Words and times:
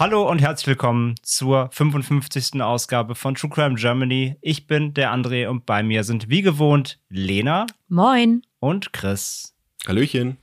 Hallo 0.00 0.30
und 0.30 0.40
herzlich 0.40 0.68
willkommen 0.68 1.16
zur 1.22 1.70
55. 1.72 2.62
Ausgabe 2.62 3.16
von 3.16 3.34
True 3.34 3.50
Crime 3.50 3.74
Germany. 3.74 4.36
Ich 4.42 4.68
bin 4.68 4.94
der 4.94 5.12
André 5.12 5.48
und 5.48 5.66
bei 5.66 5.82
mir 5.82 6.04
sind 6.04 6.28
wie 6.28 6.42
gewohnt 6.42 7.00
Lena. 7.08 7.66
Moin. 7.88 8.42
Und 8.60 8.92
Chris. 8.92 9.56
Hallöchen. 9.88 10.36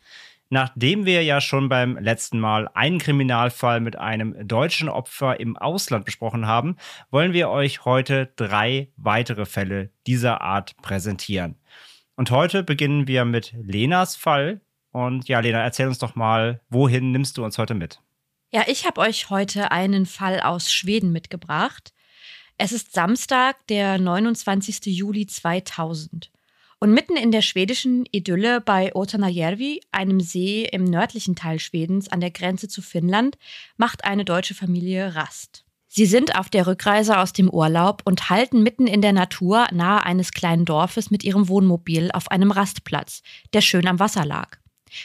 Nachdem 0.50 1.06
wir 1.06 1.24
ja 1.24 1.40
schon 1.40 1.70
beim 1.70 1.96
letzten 1.98 2.38
Mal 2.38 2.68
einen 2.74 3.00
Kriminalfall 3.00 3.80
mit 3.80 3.96
einem 3.98 4.46
deutschen 4.46 4.90
Opfer 4.90 5.40
im 5.40 5.56
Ausland 5.56 6.04
besprochen 6.04 6.48
haben, 6.48 6.76
wollen 7.10 7.32
wir 7.32 7.50
euch 7.50 7.86
heute 7.86 8.34
drei 8.36 8.90
weitere 8.98 9.46
Fälle 9.46 9.90
dieser 10.06 10.42
Art 10.42 10.76
präsentieren. 10.82 11.56
Und 12.18 12.30
heute 12.30 12.62
beginnen 12.62 13.08
wir 13.08 13.24
mit 13.24 13.54
Lenas 13.58 14.18
Fall. 14.18 14.60
Und 14.92 15.30
ja, 15.30 15.40
Lena, 15.40 15.64
erzähl 15.64 15.88
uns 15.88 16.00
doch 16.00 16.16
mal, 16.16 16.60
wohin 16.70 17.14
nimmst 17.14 17.38
du 17.38 17.46
uns 17.46 17.58
heute 17.58 17.74
mit? 17.74 18.02
Ja, 18.52 18.64
ich 18.68 18.86
habe 18.86 19.02
euch 19.02 19.30
heute 19.30 19.72
einen 19.72 20.06
Fall 20.06 20.40
aus 20.40 20.72
Schweden 20.72 21.12
mitgebracht. 21.12 21.94
Es 22.58 22.72
ist 22.72 22.94
Samstag, 22.94 23.68
der 23.68 23.98
29. 23.98 24.86
Juli 24.86 25.28
2000. 25.28 26.32
Und 26.80 26.94
mitten 26.94 27.18
in 27.18 27.32
der 27.32 27.42
schwedischen 27.42 28.06
Idylle 28.12 28.62
bei 28.62 28.96
Otanajärvi, 28.96 29.82
einem 29.92 30.20
See 30.20 30.66
im 30.72 30.84
nördlichen 30.84 31.36
Teil 31.36 31.60
Schwedens 31.60 32.08
an 32.10 32.20
der 32.20 32.32
Grenze 32.32 32.68
zu 32.68 32.82
Finnland, 32.82 33.38
macht 33.78 34.06
eine 34.06 34.24
deutsche 34.24 34.54
Familie 34.54 35.16
Rast. 35.16 35.66
Sie 35.88 36.06
sind 36.06 36.38
auf 36.38 36.50
der 36.50 36.68
Rückreise 36.68 37.18
aus 37.20 37.32
dem 37.34 37.50
Urlaub 37.50 38.02
und 38.06 38.30
halten 38.30 38.62
mitten 38.62 38.86
in 38.86 39.02
der 39.02 39.14
Natur 39.14 39.68
nahe 39.72 40.04
eines 40.04 40.32
kleinen 40.32 40.66
Dorfes 40.66 41.10
mit 41.10 41.24
ihrem 41.24 41.48
Wohnmobil 41.48 42.12
auf 42.12 42.30
einem 42.30 42.52
Rastplatz, 42.52 43.22
der 43.54 43.62
schön 43.62 43.88
am 43.88 44.00
Wasser 44.00 44.26
lag. 44.26 44.58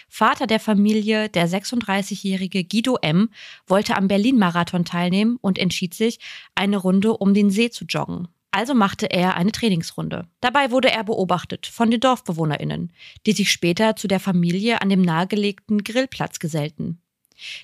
Vater 0.09 0.47
der 0.47 0.61
Familie, 0.61 1.29
der 1.29 1.49
36-jährige 1.49 2.65
Guido 2.65 2.99
M., 3.03 3.31
wollte 3.67 3.97
am 3.97 4.09
Berlin-Marathon 4.09 4.85
teilnehmen 4.85 5.39
und 5.41 5.59
entschied 5.59 5.95
sich, 5.95 6.19
eine 6.55 6.77
Runde 6.77 7.17
um 7.17 7.35
den 7.35 7.51
See 7.51 7.71
zu 7.71 7.85
joggen. 7.85 8.29
Also 8.53 8.75
machte 8.75 9.11
er 9.11 9.37
eine 9.37 9.53
Trainingsrunde. 9.53 10.27
Dabei 10.41 10.71
wurde 10.71 10.91
er 10.91 11.05
beobachtet 11.05 11.67
von 11.67 11.91
den 11.91 12.01
DorfbewohnerInnen, 12.01 12.93
die 13.27 13.33
sich 13.33 13.51
später 13.51 13.95
zu 13.95 14.09
der 14.09 14.21
Familie 14.21 14.83
an 14.83 14.89
dem 14.89 15.03
nahegelegten 15.03 15.85
Grillplatz 15.85 16.41
gesellten. 16.41 17.01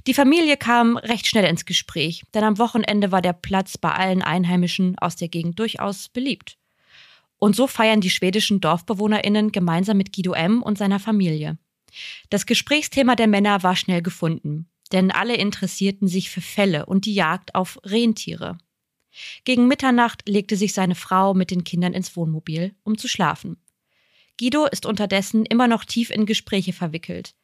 Die 0.07 0.15
Familie 0.15 0.57
kam 0.57 0.97
recht 0.97 1.27
schnell 1.27 1.45
ins 1.45 1.67
Gespräch, 1.67 2.23
denn 2.35 2.45
am 2.45 2.59
Wochenende 2.59 3.13
war 3.13 3.21
der 3.21 3.33
Platz 3.33 3.77
bei 3.77 3.91
allen 3.93 4.23
Einheimischen 4.23 4.97
aus 4.99 5.17
der 5.17 5.29
Gegend 5.29 5.59
durchaus 5.59 6.09
beliebt. 6.09 6.57
Und 7.39 7.55
so 7.55 7.67
feiern 7.67 8.01
die 8.01 8.11
schwedischen 8.11 8.61
DorfbewohnerInnen 8.61 9.53
gemeinsam 9.53 9.99
mit 9.99 10.15
Guido 10.15 10.33
M. 10.33 10.63
und 10.63 10.79
seiner 10.79 11.01
Familie. 11.01 11.59
Das 12.31 12.47
Gesprächsthema 12.47 13.17
der 13.17 13.27
Männer 13.27 13.63
war 13.63 13.77
schnell 13.77 14.03
gefunden, 14.03 14.69
denn 14.93 15.11
alle 15.11 15.37
interessierten 15.37 16.09
sich 16.09 16.31
für 16.31 16.41
Fälle 16.41 16.87
und 16.87 17.05
die 17.05 17.15
Jagd 17.15 17.55
auf 17.55 17.79
Rentiere. 17.85 18.59
Gegen 19.45 19.69
Mitternacht 19.69 20.29
legte 20.29 20.57
sich 20.57 20.75
seine 20.75 20.95
Frau 20.95 21.35
mit 21.35 21.51
den 21.51 21.65
Kindern 21.65 21.95
ins 21.95 22.17
Wohnmobil, 22.17 22.75
um 22.85 22.99
zu 22.99 23.09
schlafen. 23.09 23.57
Guido 24.39 24.67
ist 24.67 24.85
unterdessen 24.85 25.47
immer 25.47 25.67
noch 25.67 25.85
tief 25.85 26.11
in 26.11 26.27
Gespräche 26.27 26.73
verwickelt. 26.73 27.35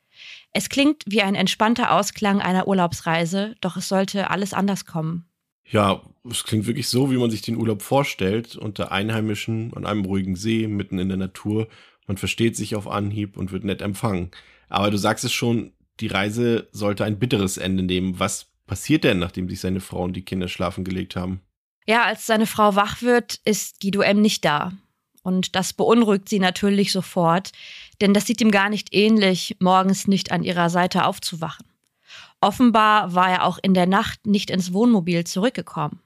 Es 0.53 0.69
klingt 0.69 1.05
wie 1.07 1.23
ein 1.23 1.35
entspannter 1.35 1.93
Ausklang 1.93 2.43
einer 2.43 2.69
Urlaubsreise, 2.69 3.55
doch 3.61 3.77
es 3.77 3.89
sollte 3.89 4.31
alles 4.31 4.53
anders 4.53 4.85
kommen. 4.85 5.27
Ja, 5.71 6.03
es 6.29 6.45
klingt 6.45 6.67
wirklich 6.67 6.89
so, 6.89 7.11
wie 7.11 7.17
man 7.17 7.31
sich 7.31 7.41
den 7.41 7.57
Urlaub 7.57 7.81
vorstellt, 7.81 8.57
unter 8.57 8.93
Einheimischen 8.93 9.73
an 9.75 9.87
einem 9.87 10.05
ruhigen 10.05 10.37
See, 10.37 10.67
mitten 10.67 10.99
in 10.99 11.09
der 11.09 11.17
Natur 11.17 11.69
man 12.07 12.17
versteht 12.17 12.57
sich 12.57 12.75
auf 12.75 12.89
Anhieb 12.89 13.37
und 13.37 13.53
wird 13.53 13.65
nett 13.65 13.83
empfangen. 13.83 14.31
Aber 14.69 14.91
du 14.91 14.97
sagst 14.97 15.25
es 15.25 15.33
schon, 15.33 15.73
die 16.01 16.09
Reise 16.09 16.69
sollte 16.73 17.05
ein 17.05 17.19
bitteres 17.19 17.59
Ende 17.59 17.83
nehmen. 17.83 18.19
Was 18.19 18.47
passiert 18.67 19.05
denn, 19.05 19.19
nachdem 19.19 19.49
sich 19.49 19.61
seine 19.61 19.81
Frau 19.81 20.03
und 20.03 20.15
die 20.15 20.25
Kinder 20.25 20.49
schlafen 20.49 20.85
gelegt 20.85 21.17
haben? 21.17 21.41
Ja, 21.87 22.05
als 22.05 22.27
seine 22.27 22.47
Frau 22.47 22.77
wach 22.77 23.03
wird, 23.03 23.41
ist 23.45 23.81
Guido 23.81 24.01
M. 24.01 24.21
nicht 24.21 24.45
da. 24.45 24.73
Und 25.23 25.55
das 25.55 25.73
beunruhigt 25.73 26.29
sie 26.29 26.41
natürlich 26.41 26.91
sofort, 26.93 27.53
denn 28.01 28.13
das 28.13 28.27
sieht 28.27 28.41
ihm 28.41 28.51
gar 28.51 28.69
nicht 28.69 28.93
ähnlich, 28.93 29.57
morgens 29.61 30.09
nicht 30.09 30.33
an 30.33 30.43
ihrer 30.43 30.69
Seite 30.69 31.05
aufzuwachen. 31.05 31.67
Offenbar 32.41 33.15
war 33.15 33.31
er 33.31 33.45
auch 33.45 33.59
in 33.63 33.73
der 33.73 33.87
Nacht 33.87 34.27
nicht 34.27 34.51
ins 34.51 34.73
Wohnmobil 34.73 35.25
zurückgekommen. 35.25 36.01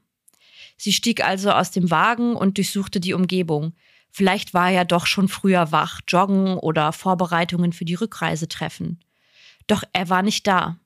Sie 0.76 0.92
stieg 0.92 1.24
also 1.24 1.50
aus 1.50 1.70
dem 1.70 1.90
Wagen 1.90 2.36
und 2.36 2.58
durchsuchte 2.58 3.00
die 3.00 3.14
Umgebung. 3.14 3.72
Vielleicht 4.16 4.54
war 4.54 4.70
er 4.70 4.86
doch 4.86 5.04
schon 5.04 5.28
früher 5.28 5.72
wach, 5.72 6.00
joggen 6.08 6.56
oder 6.56 6.94
Vorbereitungen 6.94 7.74
für 7.74 7.84
die 7.84 7.96
Rückreise 7.96 8.48
treffen. 8.48 8.98
Doch 9.66 9.82
er 9.92 10.08
war 10.08 10.22
nicht 10.22 10.46
da. 10.46 10.78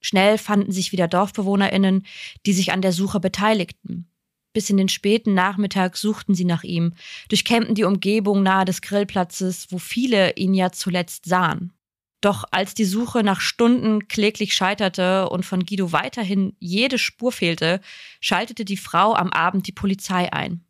Schnell 0.00 0.38
fanden 0.38 0.72
sich 0.72 0.90
wieder 0.90 1.06
Dorfbewohnerinnen, 1.06 2.06
die 2.46 2.54
sich 2.54 2.72
an 2.72 2.80
der 2.80 2.94
Suche 2.94 3.20
beteiligten. 3.20 4.08
Bis 4.54 4.70
in 4.70 4.78
den 4.78 4.88
späten 4.88 5.34
Nachmittag 5.34 5.98
suchten 5.98 6.34
sie 6.34 6.46
nach 6.46 6.62
ihm, 6.62 6.94
durchkämmten 7.28 7.74
die 7.74 7.84
Umgebung 7.84 8.42
nahe 8.42 8.64
des 8.64 8.80
Grillplatzes, 8.80 9.66
wo 9.68 9.78
viele 9.78 10.32
ihn 10.36 10.54
ja 10.54 10.72
zuletzt 10.72 11.26
sahen. 11.26 11.74
Doch 12.22 12.44
als 12.52 12.72
die 12.72 12.86
Suche 12.86 13.22
nach 13.22 13.42
Stunden 13.42 14.08
kläglich 14.08 14.54
scheiterte 14.54 15.28
und 15.28 15.44
von 15.44 15.66
Guido 15.66 15.92
weiterhin 15.92 16.56
jede 16.58 16.96
Spur 16.96 17.32
fehlte, 17.32 17.82
schaltete 18.22 18.64
die 18.64 18.78
Frau 18.78 19.12
am 19.12 19.30
Abend 19.30 19.66
die 19.66 19.72
Polizei 19.72 20.32
ein. 20.32 20.64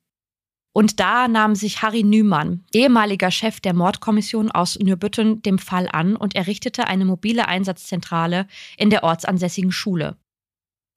Und 0.73 1.01
da 1.01 1.29
nahm 1.29 1.55
sich 1.55 1.83
Harry 1.83 2.03
Nümann, 2.03 2.65
ehemaliger 2.73 3.31
Chef 3.31 3.61
der 3.61 3.75
Mordkommission 3.75 4.51
aus 4.51 4.79
Nürbütten, 4.79 5.43
dem 5.43 5.59
Fall 5.59 5.89
an 5.93 6.17
und 6.17 6.35
errichtete 6.35 6.87
eine 6.87 7.05
mobile 7.05 7.47
Einsatzzentrale 7.47 8.47
in 8.79 8.89
der 8.89 9.05
ortsansässigen 9.05 9.73
Schule. 9.73 10.17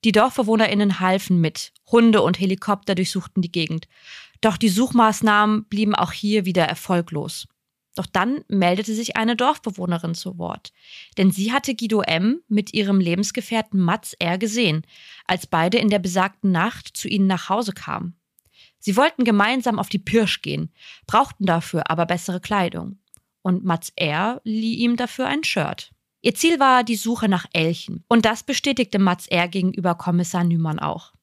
Die 0.05 0.13
Dorfbewohnerinnen 0.13 0.99
halfen 0.99 1.41
mit, 1.41 1.73
Hunde 1.91 2.21
und 2.21 2.39
Helikopter 2.39 2.95
durchsuchten 2.95 3.41
die 3.41 3.51
Gegend. 3.51 3.87
Doch 4.39 4.55
die 4.55 4.69
Suchmaßnahmen 4.69 5.65
blieben 5.65 5.95
auch 5.95 6.11
hier 6.11 6.45
wieder 6.45 6.63
erfolglos. 6.65 7.47
Doch 7.95 8.05
dann 8.05 8.43
meldete 8.47 8.93
sich 8.93 9.15
eine 9.15 9.35
Dorfbewohnerin 9.35 10.13
zu 10.13 10.37
Wort. 10.37 10.73
Denn 11.17 11.31
sie 11.31 11.51
hatte 11.51 11.75
Guido 11.75 12.01
M. 12.01 12.41
mit 12.47 12.73
ihrem 12.73 12.99
Lebensgefährten 12.99 13.79
Mats 13.79 14.13
R. 14.19 14.37
gesehen, 14.37 14.85
als 15.25 15.47
beide 15.47 15.79
in 15.79 15.89
der 15.89 15.99
besagten 15.99 16.51
Nacht 16.51 16.95
zu 16.95 17.07
ihnen 17.07 17.27
nach 17.27 17.49
Hause 17.49 17.71
kamen. 17.71 18.15
Sie 18.85 18.95
wollten 18.97 19.23
gemeinsam 19.23 19.79
auf 19.79 19.89
die 19.89 19.97
Pirsch 19.97 20.43
gehen, 20.43 20.71
brauchten 21.07 21.47
dafür 21.47 21.89
aber 21.89 22.05
bessere 22.05 22.39
Kleidung. 22.39 22.99
Und 23.41 23.65
Mats 23.65 23.91
R. 23.95 24.41
lieh 24.43 24.75
ihm 24.75 24.95
dafür 24.95 25.25
ein 25.25 25.43
Shirt. 25.43 25.91
Ihr 26.21 26.35
Ziel 26.35 26.59
war 26.59 26.83
die 26.83 26.95
Suche 26.95 27.27
nach 27.27 27.47
Elchen. 27.51 28.03
Und 28.07 28.25
das 28.25 28.43
bestätigte 28.43 28.99
Mats 28.99 29.25
R. 29.25 29.47
gegenüber 29.47 29.95
Kommissar 29.95 30.43
Nümann 30.43 30.77
auch. 30.77 31.13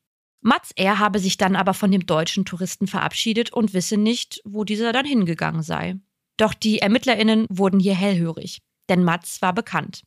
Mats 0.41 0.73
R. 0.73 0.99
habe 0.99 1.21
sich 1.21 1.37
dann 1.37 1.55
aber 1.55 1.73
von 1.73 1.93
dem 1.93 2.05
deutschen 2.05 2.45
Touristen 2.45 2.89
verabschiedet 2.89 3.53
und 3.53 3.75
wisse 3.75 3.97
nicht, 3.97 4.43
wo 4.44 4.65
dieser 4.65 4.93
dann 4.93 5.06
hingegangen 5.06 5.62
sei. 5.62 6.00
Doch 6.38 6.55
die 6.55 6.81
ErmittlerInnen 6.81 7.47
wurden 7.49 7.79
hier 7.79 7.94
hellhörig, 7.94 8.58
denn 8.88 9.05
Mats 9.05 9.41
war 9.41 9.53
bekannt. 9.53 10.03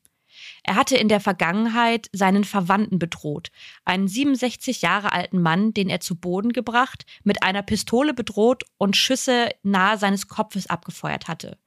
Er 0.68 0.76
hatte 0.76 0.98
in 0.98 1.10
der 1.10 1.20
Vergangenheit 1.20 2.10
seinen 2.12 2.44
Verwandten 2.44 2.98
bedroht, 2.98 3.52
einen 3.86 4.08
67 4.08 4.82
Jahre 4.82 5.14
alten 5.14 5.40
Mann, 5.40 5.76
den 5.76 5.90
er 5.90 6.00
zu 6.00 6.16
Boden 6.16 6.54
gebracht, 6.54 7.06
mit 7.24 7.44
einer 7.44 7.62
Pistole 7.62 8.16
bedroht 8.16 8.64
und 8.80 8.98
Schüsse 8.98 9.50
nahe 9.62 10.00
seines 10.00 10.28
Kopfes 10.28 10.66
abgefeuert 10.66 11.28
hatte. 11.28 11.60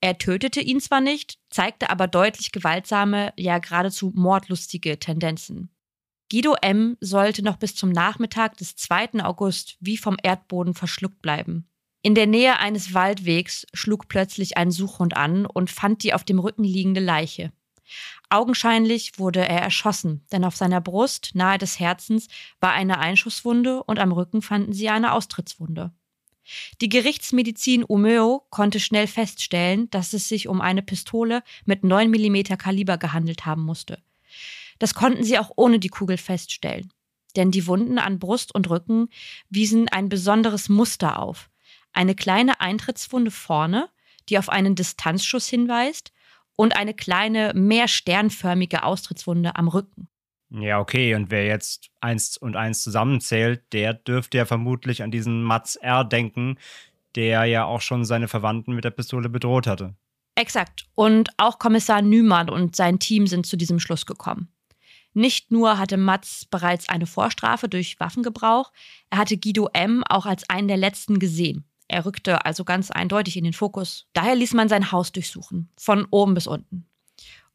Er 0.00 0.18
tötete 0.18 0.60
ihn 0.60 0.80
zwar 0.80 1.00
nicht, 1.00 1.38
zeigte 1.48 1.90
aber 1.90 2.08
deutlich 2.08 2.50
gewaltsame, 2.50 3.32
ja 3.38 3.58
geradezu 3.58 4.10
mordlustige 4.16 4.98
Tendenzen. 4.98 5.70
Guido 6.28 6.56
M. 6.60 6.96
sollte 7.00 7.44
noch 7.44 7.58
bis 7.58 7.76
zum 7.76 7.90
Nachmittag 7.90 8.56
des 8.56 8.74
2. 8.74 9.22
August 9.22 9.76
wie 9.78 9.96
vom 9.96 10.16
Erdboden 10.20 10.74
verschluckt 10.74 11.22
bleiben. 11.22 11.68
In 12.02 12.16
der 12.16 12.26
Nähe 12.26 12.58
eines 12.58 12.94
Waldwegs 12.94 13.64
schlug 13.72 14.08
plötzlich 14.08 14.56
ein 14.56 14.72
Suchhund 14.72 15.16
an 15.16 15.46
und 15.46 15.70
fand 15.70 16.02
die 16.02 16.12
auf 16.14 16.24
dem 16.24 16.40
Rücken 16.40 16.64
liegende 16.64 17.00
Leiche. 17.00 17.52
Augenscheinlich 18.30 19.18
wurde 19.18 19.46
er 19.46 19.60
erschossen, 19.60 20.24
denn 20.32 20.44
auf 20.44 20.56
seiner 20.56 20.80
Brust, 20.80 21.30
nahe 21.34 21.58
des 21.58 21.78
Herzens, 21.78 22.28
war 22.60 22.72
eine 22.72 22.98
Einschusswunde 22.98 23.82
und 23.84 23.98
am 23.98 24.12
Rücken 24.12 24.42
fanden 24.42 24.72
sie 24.72 24.88
eine 24.88 25.12
Austrittswunde. 25.12 25.92
Die 26.80 26.88
Gerichtsmedizin 26.88 27.84
Umeo 27.84 28.46
konnte 28.50 28.80
schnell 28.80 29.06
feststellen, 29.06 29.88
dass 29.90 30.12
es 30.12 30.28
sich 30.28 30.48
um 30.48 30.60
eine 30.60 30.82
Pistole 30.82 31.42
mit 31.64 31.84
9 31.84 32.10
mm 32.10 32.56
Kaliber 32.58 32.98
gehandelt 32.98 33.46
haben 33.46 33.62
musste. 33.62 34.02
Das 34.78 34.94
konnten 34.94 35.24
sie 35.24 35.38
auch 35.38 35.52
ohne 35.56 35.78
die 35.78 35.88
Kugel 35.88 36.18
feststellen, 36.18 36.92
denn 37.36 37.50
die 37.50 37.66
Wunden 37.66 37.98
an 37.98 38.18
Brust 38.18 38.54
und 38.54 38.68
Rücken 38.68 39.08
wiesen 39.48 39.88
ein 39.88 40.08
besonderes 40.08 40.68
Muster 40.68 41.18
auf. 41.18 41.50
Eine 41.92 42.14
kleine 42.14 42.60
Eintrittswunde 42.60 43.30
vorne, 43.30 43.88
die 44.28 44.38
auf 44.38 44.48
einen 44.48 44.74
Distanzschuss 44.74 45.48
hinweist, 45.48 46.12
und 46.56 46.76
eine 46.76 46.94
kleine, 46.94 47.52
mehr 47.54 47.88
sternförmige 47.88 48.82
Austrittswunde 48.82 49.56
am 49.56 49.68
Rücken. 49.68 50.08
Ja, 50.50 50.78
okay. 50.78 51.14
Und 51.14 51.30
wer 51.30 51.46
jetzt 51.46 51.90
eins 52.00 52.36
und 52.36 52.56
eins 52.56 52.82
zusammenzählt, 52.82 53.62
der 53.72 53.94
dürfte 53.94 54.38
ja 54.38 54.44
vermutlich 54.44 55.02
an 55.02 55.10
diesen 55.10 55.42
Mats 55.42 55.76
R. 55.76 56.04
denken, 56.04 56.58
der 57.16 57.44
ja 57.44 57.64
auch 57.64 57.80
schon 57.80 58.04
seine 58.04 58.28
Verwandten 58.28 58.74
mit 58.74 58.84
der 58.84 58.90
Pistole 58.90 59.28
bedroht 59.28 59.66
hatte. 59.66 59.94
Exakt. 60.36 60.86
Und 60.94 61.30
auch 61.36 61.58
Kommissar 61.58 62.02
Nümann 62.02 62.50
und 62.50 62.76
sein 62.76 62.98
Team 62.98 63.26
sind 63.26 63.46
zu 63.46 63.56
diesem 63.56 63.78
Schluss 63.78 64.06
gekommen. 64.06 64.48
Nicht 65.12 65.52
nur 65.52 65.78
hatte 65.78 65.96
Mats 65.96 66.44
bereits 66.44 66.88
eine 66.88 67.06
Vorstrafe 67.06 67.68
durch 67.68 68.00
Waffengebrauch, 68.00 68.72
er 69.10 69.18
hatte 69.18 69.38
Guido 69.38 69.70
M. 69.72 70.02
auch 70.08 70.26
als 70.26 70.48
einen 70.50 70.66
der 70.66 70.76
letzten 70.76 71.20
gesehen. 71.20 71.64
Er 71.88 72.06
rückte 72.06 72.44
also 72.44 72.64
ganz 72.64 72.90
eindeutig 72.90 73.36
in 73.36 73.44
den 73.44 73.52
Fokus. 73.52 74.06
Daher 74.12 74.34
ließ 74.34 74.54
man 74.54 74.68
sein 74.68 74.90
Haus 74.90 75.12
durchsuchen, 75.12 75.70
von 75.76 76.06
oben 76.10 76.34
bis 76.34 76.46
unten. 76.46 76.86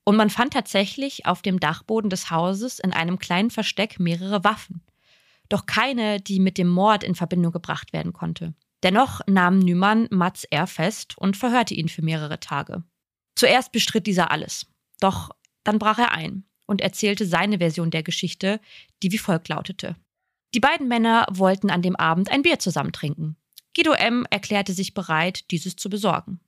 Und 0.03 0.15
man 0.15 0.29
fand 0.29 0.53
tatsächlich 0.53 1.25
auf 1.25 1.41
dem 1.41 1.59
Dachboden 1.59 2.09
des 2.09 2.31
Hauses 2.31 2.79
in 2.79 2.93
einem 2.93 3.19
kleinen 3.19 3.51
Versteck 3.51 3.99
mehrere 3.99 4.43
Waffen. 4.43 4.81
Doch 5.49 5.65
keine, 5.65 6.21
die 6.21 6.39
mit 6.39 6.57
dem 6.57 6.67
Mord 6.67 7.03
in 7.03 7.15
Verbindung 7.15 7.51
gebracht 7.51 7.93
werden 7.93 8.13
konnte. 8.13 8.53
Dennoch 8.83 9.21
nahm 9.27 9.59
Nümann 9.59 10.07
Mats 10.09 10.45
R. 10.45 10.67
fest 10.67 11.17
und 11.17 11.35
verhörte 11.35 11.73
ihn 11.73 11.89
für 11.89 12.01
mehrere 12.01 12.39
Tage. 12.39 12.83
Zuerst 13.35 13.71
bestritt 13.71 14.07
dieser 14.07 14.31
alles. 14.31 14.67
Doch 14.99 15.31
dann 15.63 15.79
brach 15.79 15.97
er 15.97 16.11
ein 16.11 16.45
und 16.65 16.81
erzählte 16.81 17.25
seine 17.25 17.57
Version 17.57 17.91
der 17.91 18.03
Geschichte, 18.03 18.59
die 19.03 19.11
wie 19.11 19.17
folgt 19.17 19.49
lautete. 19.49 19.95
Die 20.53 20.59
beiden 20.59 20.87
Männer 20.87 21.25
wollten 21.29 21.69
an 21.69 21.81
dem 21.81 21.95
Abend 21.95 22.31
ein 22.31 22.41
Bier 22.41 22.59
zusammen 22.59 22.91
trinken. 22.91 23.35
Guido 23.75 23.93
M. 23.93 24.25
erklärte 24.29 24.73
sich 24.73 24.93
bereit, 24.93 25.51
dieses 25.51 25.75
zu 25.75 25.89
besorgen. 25.89 26.39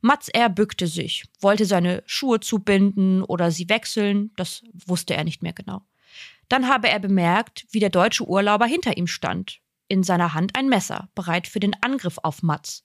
Mats 0.00 0.28
R. 0.28 0.48
bückte 0.48 0.86
sich, 0.86 1.24
wollte 1.40 1.66
seine 1.66 2.02
Schuhe 2.06 2.40
zubinden 2.40 3.22
oder 3.22 3.50
sie 3.50 3.68
wechseln, 3.68 4.30
das 4.36 4.62
wusste 4.72 5.14
er 5.14 5.24
nicht 5.24 5.42
mehr 5.42 5.52
genau. 5.52 5.82
Dann 6.48 6.68
habe 6.68 6.88
er 6.88 6.98
bemerkt, 6.98 7.66
wie 7.70 7.80
der 7.80 7.90
deutsche 7.90 8.26
Urlauber 8.26 8.66
hinter 8.66 8.96
ihm 8.96 9.06
stand, 9.06 9.60
in 9.88 10.02
seiner 10.02 10.34
Hand 10.34 10.56
ein 10.56 10.68
Messer, 10.68 11.08
bereit 11.14 11.46
für 11.46 11.60
den 11.60 11.76
Angriff 11.82 12.18
auf 12.22 12.42
Mats. 12.42 12.84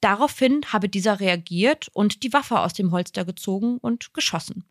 Daraufhin 0.00 0.60
habe 0.72 0.88
dieser 0.88 1.20
reagiert 1.20 1.88
und 1.92 2.22
die 2.22 2.32
Waffe 2.32 2.60
aus 2.60 2.74
dem 2.74 2.90
Holster 2.90 3.24
gezogen 3.24 3.78
und 3.78 4.12
geschossen. 4.14 4.64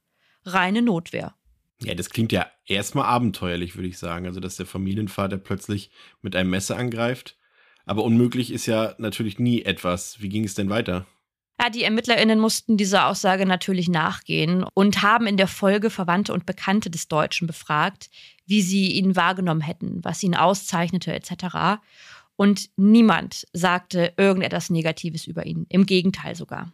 Reine 0.45 0.81
Notwehr. 0.81 1.35
Ja, 1.83 1.95
das 1.95 2.09
klingt 2.09 2.31
ja 2.31 2.47
erstmal 2.65 3.05
abenteuerlich, 3.05 3.75
würde 3.75 3.87
ich 3.87 3.97
sagen. 3.97 4.25
Also, 4.25 4.39
dass 4.39 4.55
der 4.55 4.65
Familienvater 4.65 5.37
plötzlich 5.37 5.89
mit 6.21 6.35
einem 6.35 6.49
Messer 6.49 6.77
angreift. 6.77 7.37
Aber 7.85 8.03
unmöglich 8.03 8.51
ist 8.51 8.65
ja 8.65 8.95
natürlich 8.97 9.39
nie 9.39 9.63
etwas. 9.63 10.21
Wie 10.21 10.29
ging 10.29 10.43
es 10.43 10.55
denn 10.55 10.69
weiter? 10.69 11.05
Ja, 11.61 11.69
die 11.69 11.83
ErmittlerInnen 11.83 12.39
mussten 12.39 12.75
dieser 12.75 13.07
Aussage 13.07 13.45
natürlich 13.45 13.87
nachgehen 13.87 14.65
und 14.73 15.03
haben 15.03 15.27
in 15.27 15.37
der 15.37 15.47
Folge 15.47 15.91
Verwandte 15.91 16.33
und 16.33 16.47
Bekannte 16.47 16.89
des 16.89 17.07
Deutschen 17.07 17.45
befragt, 17.45 18.09
wie 18.47 18.63
sie 18.63 18.93
ihn 18.93 19.15
wahrgenommen 19.15 19.61
hätten, 19.61 19.99
was 20.03 20.23
ihn 20.23 20.35
auszeichnete, 20.35 21.13
etc. 21.13 21.79
Und 22.35 22.71
niemand 22.77 23.45
sagte 23.53 24.13
irgendetwas 24.17 24.71
Negatives 24.71 25.27
über 25.27 25.45
ihn. 25.45 25.67
Im 25.69 25.85
Gegenteil 25.85 26.35
sogar. 26.35 26.71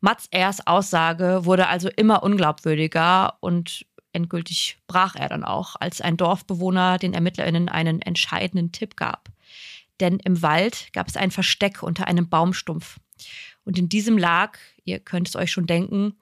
Mats 0.00 0.26
Ers 0.32 0.66
Aussage 0.66 1.44
wurde 1.44 1.68
also 1.68 1.88
immer 1.88 2.24
unglaubwürdiger 2.24 3.34
und 3.38 3.86
endgültig 4.12 4.78
brach 4.88 5.14
er 5.14 5.28
dann 5.28 5.44
auch, 5.44 5.76
als 5.78 6.00
ein 6.00 6.16
Dorfbewohner 6.16 6.98
den 6.98 7.14
ErmittlerInnen 7.14 7.68
einen 7.68 8.02
entscheidenden 8.02 8.72
Tipp 8.72 8.96
gab. 8.96 9.31
Denn 10.00 10.18
im 10.24 10.42
Wald 10.42 10.88
gab 10.92 11.08
es 11.08 11.16
ein 11.16 11.30
Versteck 11.30 11.82
unter 11.82 12.06
einem 12.06 12.28
Baumstumpf. 12.28 12.98
Und 13.64 13.78
in 13.78 13.88
diesem 13.88 14.18
lag, 14.18 14.58
ihr 14.84 14.98
könnt 14.98 15.28
es 15.28 15.36
euch 15.36 15.52
schon 15.52 15.66
denken, 15.66 16.14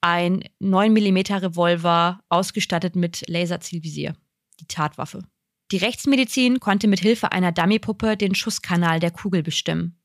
ein 0.00 0.44
9 0.58 0.92
mm 0.92 1.18
Revolver 1.34 2.20
ausgestattet 2.28 2.96
mit 2.96 3.24
Laserzielvisier, 3.28 4.16
die 4.60 4.66
Tatwaffe. 4.66 5.22
Die 5.70 5.76
Rechtsmedizin 5.76 6.60
konnte 6.60 6.88
mit 6.88 7.00
Hilfe 7.00 7.32
einer 7.32 7.52
Dummypuppe 7.52 8.16
den 8.16 8.34
Schusskanal 8.34 9.00
der 9.00 9.10
Kugel 9.10 9.42
bestimmen. 9.42 9.98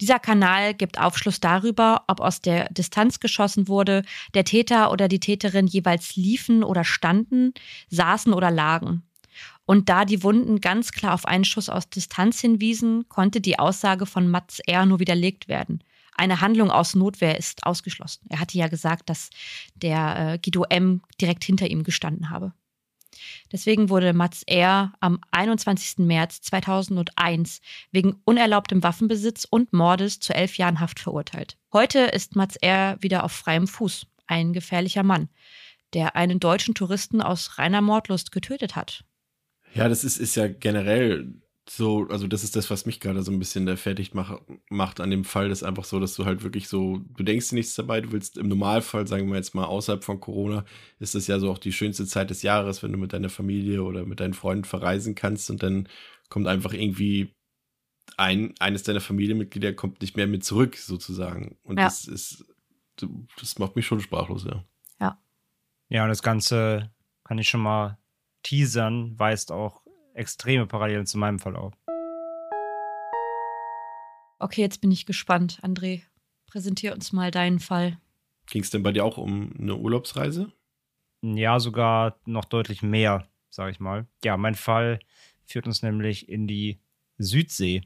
Dieser 0.00 0.18
Kanal 0.18 0.74
gibt 0.74 0.98
Aufschluss 0.98 1.40
darüber, 1.40 2.04
ob 2.08 2.20
aus 2.20 2.40
der 2.40 2.68
Distanz 2.70 3.20
geschossen 3.20 3.68
wurde, 3.68 4.02
der 4.34 4.44
Täter 4.44 4.92
oder 4.92 5.08
die 5.08 5.20
Täterin 5.20 5.66
jeweils 5.66 6.16
liefen 6.16 6.62
oder 6.62 6.84
standen, 6.84 7.54
saßen 7.88 8.32
oder 8.34 8.50
lagen. 8.50 9.04
Und 9.66 9.88
da 9.88 10.04
die 10.04 10.22
Wunden 10.22 10.60
ganz 10.60 10.92
klar 10.92 11.14
auf 11.14 11.24
einen 11.24 11.44
Schuss 11.44 11.68
aus 11.68 11.88
Distanz 11.88 12.40
hinwiesen, 12.40 13.08
konnte 13.08 13.40
die 13.40 13.58
Aussage 13.58 14.06
von 14.06 14.28
Mats 14.28 14.60
R. 14.60 14.84
nur 14.86 15.00
widerlegt 15.00 15.48
werden 15.48 15.82
eine 16.14 16.40
Handlung 16.40 16.70
aus 16.70 16.94
Notwehr 16.94 17.38
ist 17.38 17.66
ausgeschlossen. 17.66 18.26
Er 18.28 18.40
hatte 18.40 18.56
ja 18.56 18.68
gesagt, 18.68 19.10
dass 19.10 19.30
der 19.74 20.34
äh, 20.34 20.38
Guido 20.38 20.64
M. 20.64 21.02
direkt 21.20 21.44
hinter 21.44 21.68
ihm 21.68 21.82
gestanden 21.82 22.30
habe. 22.30 22.52
Deswegen 23.52 23.90
wurde 23.90 24.12
Mats 24.12 24.42
R. 24.44 24.92
am 25.00 25.20
21. 25.30 25.98
März 25.98 26.40
2001 26.42 27.60
wegen 27.92 28.16
unerlaubtem 28.24 28.82
Waffenbesitz 28.82 29.46
und 29.48 29.72
Mordes 29.72 30.18
zu 30.18 30.34
elf 30.34 30.56
Jahren 30.58 30.80
Haft 30.80 30.98
verurteilt. 30.98 31.56
Heute 31.72 32.00
ist 32.00 32.34
Mats 32.34 32.56
R. 32.56 32.96
wieder 33.00 33.22
auf 33.24 33.32
freiem 33.32 33.68
Fuß, 33.68 34.06
ein 34.26 34.52
gefährlicher 34.52 35.04
Mann, 35.04 35.28
der 35.92 36.16
einen 36.16 36.40
deutschen 36.40 36.74
Touristen 36.74 37.22
aus 37.22 37.58
reiner 37.58 37.82
Mordlust 37.82 38.32
getötet 38.32 38.74
hat. 38.74 39.04
Ja, 39.74 39.88
das 39.88 40.04
ist, 40.04 40.18
ist 40.18 40.34
ja 40.36 40.48
generell 40.48 41.34
so, 41.68 42.06
also 42.08 42.26
das 42.26 42.44
ist 42.44 42.56
das, 42.56 42.70
was 42.70 42.84
mich 42.84 43.00
gerade 43.00 43.22
so 43.22 43.32
ein 43.32 43.38
bisschen 43.38 43.64
der 43.64 43.76
fertig 43.76 44.12
mach, 44.12 44.40
macht 44.68 45.00
an 45.00 45.10
dem 45.10 45.24
Fall, 45.24 45.48
das 45.48 45.62
ist 45.62 45.68
einfach 45.68 45.84
so, 45.84 45.98
dass 45.98 46.14
du 46.14 46.26
halt 46.26 46.42
wirklich 46.42 46.68
so, 46.68 46.98
du 47.16 47.24
denkst 47.24 47.48
dir 47.48 47.54
nichts 47.56 47.74
dabei, 47.74 48.02
du 48.02 48.12
willst 48.12 48.36
im 48.36 48.48
Normalfall, 48.48 49.06
sagen 49.06 49.28
wir 49.28 49.36
jetzt 49.36 49.54
mal 49.54 49.64
außerhalb 49.64 50.04
von 50.04 50.20
Corona, 50.20 50.64
ist 50.98 51.14
das 51.14 51.26
ja 51.26 51.38
so 51.38 51.50
auch 51.50 51.58
die 51.58 51.72
schönste 51.72 52.06
Zeit 52.06 52.30
des 52.30 52.42
Jahres, 52.42 52.82
wenn 52.82 52.92
du 52.92 52.98
mit 52.98 53.12
deiner 53.12 53.30
Familie 53.30 53.82
oder 53.82 54.04
mit 54.04 54.20
deinen 54.20 54.34
Freunden 54.34 54.64
verreisen 54.64 55.14
kannst 55.14 55.48
und 55.50 55.62
dann 55.62 55.88
kommt 56.28 56.46
einfach 56.48 56.74
irgendwie 56.74 57.32
ein, 58.16 58.54
eines 58.60 58.82
deiner 58.82 59.00
Familienmitglieder 59.00 59.72
kommt 59.72 60.02
nicht 60.02 60.16
mehr 60.16 60.26
mit 60.26 60.44
zurück, 60.44 60.76
sozusagen. 60.76 61.56
Und 61.62 61.78
ja. 61.78 61.84
das 61.84 62.06
ist, 62.06 62.44
das 63.40 63.58
macht 63.58 63.74
mich 63.74 63.86
schon 63.86 64.00
sprachlos, 64.00 64.44
ja. 64.44 64.64
Ja. 65.00 65.18
Ja, 65.88 66.02
und 66.02 66.10
das 66.10 66.22
Ganze 66.22 66.92
kann 67.24 67.38
ich 67.38 67.48
schon 67.48 67.62
mal 67.62 67.98
teasern, 68.44 69.18
weist 69.18 69.50
auch 69.50 69.82
extreme 70.14 70.66
Parallelen 70.66 71.06
zu 71.06 71.18
meinem 71.18 71.40
Fall 71.40 71.56
auf. 71.56 71.74
Okay, 74.38 74.60
jetzt 74.60 74.80
bin 74.80 74.92
ich 74.92 75.06
gespannt. 75.06 75.60
André, 75.62 76.02
präsentier 76.46 76.94
uns 76.94 77.12
mal 77.12 77.32
deinen 77.32 77.58
Fall. 77.58 77.98
Ging 78.50 78.62
es 78.62 78.70
denn 78.70 78.82
bei 78.82 78.92
dir 78.92 79.04
auch 79.04 79.16
um 79.16 79.52
eine 79.58 79.76
Urlaubsreise? 79.76 80.52
Ja, 81.22 81.58
sogar 81.58 82.20
noch 82.26 82.44
deutlich 82.44 82.82
mehr, 82.82 83.26
sage 83.48 83.70
ich 83.70 83.80
mal. 83.80 84.06
Ja, 84.22 84.36
mein 84.36 84.54
Fall 84.54 85.00
führt 85.46 85.66
uns 85.66 85.82
nämlich 85.82 86.28
in 86.28 86.46
die 86.46 86.78
Südsee. 87.16 87.82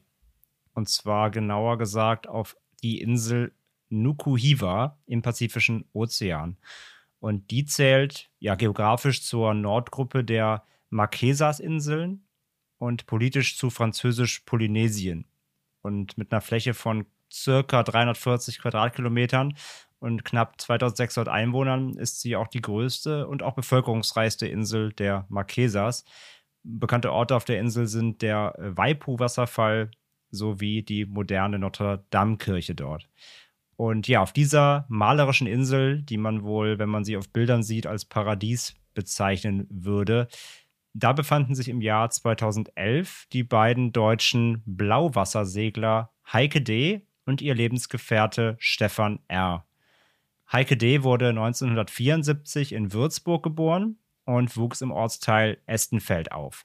Und 0.74 0.88
zwar 0.88 1.30
genauer 1.30 1.78
gesagt 1.78 2.26
auf 2.26 2.56
die 2.82 3.00
Insel 3.00 3.52
Nukuhiva 3.88 4.98
im 5.06 5.22
Pazifischen 5.22 5.84
Ozean. 5.92 6.56
Und 7.20 7.50
die 7.50 7.64
zählt 7.64 8.30
ja 8.38 8.54
geografisch 8.54 9.22
zur 9.22 9.54
Nordgruppe 9.54 10.24
der 10.24 10.64
Marquesas-Inseln 10.90 12.26
und 12.78 13.06
politisch 13.06 13.56
zu 13.56 13.70
Französisch-Polynesien. 13.70 15.26
Und 15.82 16.16
mit 16.16 16.32
einer 16.32 16.40
Fläche 16.40 16.74
von 16.74 17.06
circa 17.30 17.82
340 17.82 18.60
Quadratkilometern 18.60 19.54
und 20.00 20.24
knapp 20.24 20.60
2600 20.60 21.32
Einwohnern 21.32 21.94
ist 21.94 22.20
sie 22.20 22.36
auch 22.36 22.48
die 22.48 22.62
größte 22.62 23.26
und 23.26 23.42
auch 23.42 23.54
bevölkerungsreichste 23.54 24.46
Insel 24.46 24.92
der 24.92 25.26
Marquesas. 25.28 26.04
Bekannte 26.62 27.12
Orte 27.12 27.34
auf 27.34 27.44
der 27.44 27.60
Insel 27.60 27.86
sind 27.86 28.22
der 28.22 28.54
Waipu-Wasserfall 28.58 29.90
sowie 30.30 30.82
die 30.82 31.06
moderne 31.06 31.58
Notre-Dame-Kirche 31.58 32.74
dort. 32.74 33.08
Und 33.78 34.08
ja, 34.08 34.22
auf 34.22 34.32
dieser 34.32 34.86
malerischen 34.88 35.46
Insel, 35.46 36.02
die 36.02 36.16
man 36.16 36.42
wohl, 36.42 36.80
wenn 36.80 36.88
man 36.88 37.04
sie 37.04 37.16
auf 37.16 37.28
Bildern 37.28 37.62
sieht, 37.62 37.86
als 37.86 38.04
Paradies 38.04 38.74
bezeichnen 38.92 39.68
würde, 39.70 40.26
da 40.94 41.12
befanden 41.12 41.54
sich 41.54 41.68
im 41.68 41.80
Jahr 41.80 42.10
2011 42.10 43.28
die 43.32 43.44
beiden 43.44 43.92
deutschen 43.92 44.64
Blauwassersegler 44.66 46.10
Heike 46.32 46.60
D. 46.60 47.06
und 47.24 47.40
ihr 47.40 47.54
Lebensgefährte 47.54 48.56
Stefan 48.58 49.20
R. 49.28 49.64
Heike 50.50 50.76
D. 50.76 51.04
wurde 51.04 51.28
1974 51.28 52.72
in 52.72 52.92
Würzburg 52.92 53.44
geboren 53.44 53.98
und 54.24 54.56
wuchs 54.56 54.80
im 54.80 54.90
Ortsteil 54.90 55.58
Estenfeld 55.66 56.32
auf. 56.32 56.64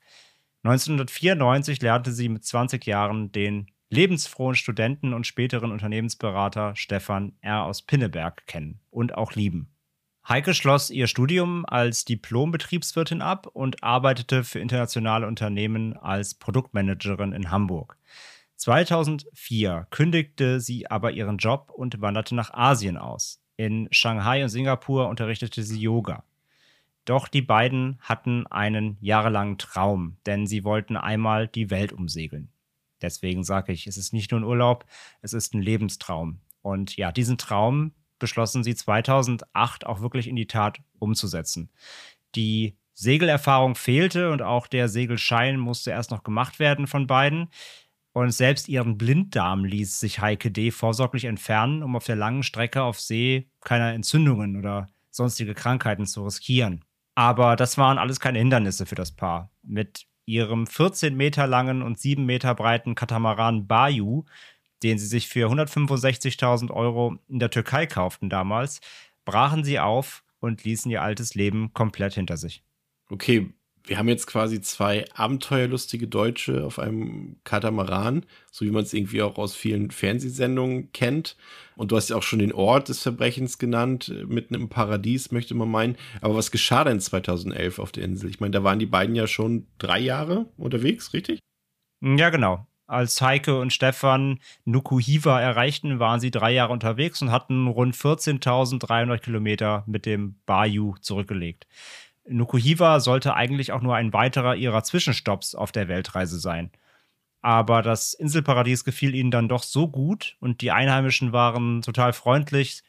1994 0.64 1.80
lernte 1.80 2.12
sie 2.12 2.28
mit 2.28 2.44
20 2.44 2.84
Jahren 2.88 3.32
den 3.32 3.68
lebensfrohen 3.94 4.56
Studenten 4.56 5.14
und 5.14 5.28
späteren 5.28 5.72
Unternehmensberater 5.72 6.76
Stefan 6.76 7.34
R. 7.42 7.64
aus 7.66 7.84
Pinneberg 7.84 8.48
kennen 8.48 8.80
und 8.90 9.16
auch 9.16 9.34
lieben. 9.34 9.70
Heike 10.28 10.54
schloss 10.54 10.90
ihr 10.90 11.08
Studium 11.08 11.64
als 11.66 12.04
Diplom-Betriebswirtin 12.06 13.22
ab 13.22 13.46
und 13.46 13.84
arbeitete 13.84 14.44
für 14.44 14.60
internationale 14.60 15.28
Unternehmen 15.28 15.96
als 15.96 16.34
Produktmanagerin 16.34 17.34
in 17.34 17.52
Hamburg. 17.52 17.98
2004 18.56 19.88
kündigte 19.92 20.60
sie 20.60 20.90
aber 20.90 21.12
ihren 21.12 21.38
Job 21.38 21.72
und 21.76 22.02
wanderte 22.02 22.34
nach 22.36 22.52
Asien 22.54 22.98
aus. 22.98 23.44
In 23.58 23.90
Shanghai 23.92 24.42
und 24.42 24.50
Singapur 24.50 25.08
unterrichtete 25.08 25.62
sie 25.62 25.80
Yoga. 25.80 26.24
Doch 27.06 27.28
die 27.28 27.42
beiden 27.42 28.00
hatten 28.00 28.48
einen 28.48 28.98
jahrelangen 29.02 29.58
Traum, 29.58 30.18
denn 30.26 30.48
sie 30.48 30.64
wollten 30.64 30.96
einmal 30.96 31.48
die 31.48 31.70
Welt 31.70 31.92
umsegeln. 31.92 32.53
Deswegen 33.04 33.44
sage 33.44 33.72
ich, 33.72 33.86
es 33.86 33.98
ist 33.98 34.14
nicht 34.14 34.32
nur 34.32 34.40
ein 34.40 34.46
Urlaub, 34.46 34.86
es 35.22 35.34
ist 35.34 35.54
ein 35.54 35.62
Lebenstraum. 35.62 36.40
Und 36.62 36.98
ja, 36.98 37.12
diesen 37.12 37.38
Traum 37.38 37.94
beschlossen 38.18 38.64
sie 38.64 38.74
2008 38.74 39.86
auch 39.86 40.02
wirklich 40.02 40.28
in 40.28 40.36
die 40.36 40.48
Tat 40.48 40.80
umzusetzen. 40.98 41.70
Die 42.36 42.78
Segelerfahrung 42.94 43.76
fehlte 43.76 44.32
und 44.32 44.42
auch 44.42 44.68
der 44.68 44.88
Segelschein 44.88 45.60
musste 45.60 45.92
erst 45.92 46.12
noch 46.12 46.24
gemacht 46.24 46.60
werden 46.60 46.88
von 46.88 47.06
beiden. 47.06 47.50
Und 48.14 48.32
selbst 48.32 48.70
ihren 48.70 48.98
Blinddarm 48.98 49.66
ließ 49.66 50.00
sich 50.00 50.22
Heike 50.22 50.52
D. 50.52 50.72
vorsorglich 50.72 51.26
entfernen, 51.26 51.84
um 51.84 51.96
auf 51.96 52.06
der 52.06 52.16
langen 52.16 52.44
Strecke 52.44 52.84
auf 52.84 53.00
See 53.02 53.50
keine 53.62 53.92
Entzündungen 53.94 54.56
oder 54.56 54.90
sonstige 55.10 55.54
Krankheiten 55.54 56.06
zu 56.06 56.24
riskieren. 56.24 56.86
Aber 57.16 57.56
das 57.56 57.78
waren 57.78 57.98
alles 57.98 58.20
keine 58.20 58.40
Hindernisse 58.40 58.86
für 58.86 58.96
das 58.96 59.12
Paar. 59.12 59.52
Mit 59.64 60.06
ihrem 60.26 60.68
14 60.68 61.16
Meter 61.16 61.48
langen 61.48 61.82
und 61.82 62.00
7 62.00 62.26
Meter 62.26 62.56
breiten 62.56 62.96
Katamaran 62.96 63.68
Bayou, 63.68 64.26
den 64.84 64.98
sie 64.98 65.08
sich 65.08 65.28
für 65.28 65.50
165.000 65.50 66.72
Euro 66.72 67.18
in 67.30 67.40
der 67.40 67.50
Türkei 67.50 67.86
kauften 67.86 68.30
damals, 68.30 68.82
brachen 69.26 69.64
sie 69.64 69.80
auf 69.80 70.24
und 70.40 70.64
ließen 70.64 70.92
ihr 70.92 71.02
altes 71.02 71.36
Leben 71.36 71.74
komplett 71.74 72.16
hinter 72.16 72.38
sich. 72.38 72.64
Okay, 73.10 73.54
wir 73.86 73.98
haben 73.98 74.08
jetzt 74.08 74.28
quasi 74.28 74.62
zwei 74.62 75.06
abenteuerlustige 75.14 76.08
Deutsche 76.08 76.64
auf 76.66 76.80
einem 76.80 77.36
Katamaran, 77.44 78.26
so 78.50 78.66
wie 78.66 78.72
man 78.72 78.84
es 78.84 78.94
irgendwie 78.94 79.22
auch 79.22 79.38
aus 79.38 79.56
vielen 79.56 79.92
Fernsehsendungen 79.92 80.92
kennt. 80.94 81.36
Und 81.76 81.92
du 81.92 81.98
hast 81.98 82.10
ja 82.10 82.16
auch 82.16 82.24
schon 82.24 82.40
den 82.40 82.54
Ort 82.54 82.90
des 82.90 83.02
Verbrechens 83.02 83.58
genannt, 83.58 84.14
mitten 84.28 84.54
im 84.54 84.70
Paradies, 84.70 85.32
möchte 85.32 85.54
man 85.54 85.70
meinen. 85.70 85.98
Aber 86.22 86.36
was 86.36 86.52
geschah 86.52 86.84
denn 86.84 87.02
2011 87.02 87.80
auf 87.80 87.92
der 87.92 88.04
Insel? 88.04 88.30
Ich 88.30 88.40
meine, 88.40 88.52
da 88.52 88.64
waren 88.64 88.80
die 88.80 88.86
beiden 88.86 89.16
ja 89.16 89.28
schon 89.28 89.68
drei 89.80 90.00
Jahre 90.00 90.46
unterwegs, 90.58 91.14
richtig? 91.14 91.40
Ja, 92.02 92.30
genau. 92.30 92.66
Als 92.86 93.22
Heike 93.22 93.60
und 93.60 93.74
Stefan 93.74 94.40
Nukuhiva 94.66 95.42
erreichten, 95.42 96.00
waren 96.00 96.20
sie 96.20 96.32
drei 96.32 96.52
Jahre 96.52 96.74
unterwegs 96.74 97.22
und 97.22 97.32
hatten 97.32 97.68
rund 97.68 97.96
14.300 97.96 99.18
Kilometer 99.20 99.84
mit 99.88 100.06
dem 100.06 100.36
Bayou 100.46 100.96
zurückgelegt. 101.02 101.66
Nukuhiva 102.28 103.00
sollte 103.00 103.36
eigentlich 103.36 103.72
auch 103.72 103.82
nur 103.82 103.96
ein 103.96 104.14
weiterer 104.14 104.56
ihrer 104.56 104.84
Zwischenstopps 104.84 105.56
auf 105.56 105.72
der 105.72 105.88
Weltreise 105.88 106.40
sein. 106.40 106.72
Aber 107.42 107.82
das 107.82 108.14
Inselparadies 108.14 108.86
gefiel 108.86 109.14
ihnen 109.14 109.32
dann 109.32 109.50
doch 109.50 109.64
so 109.64 109.90
gut 109.90 110.38
und 110.40 110.62
die 110.62 110.72
Einheimischen 110.72 111.34
waren 111.34 111.82
total 111.82 112.14
freundlich, 112.14 112.84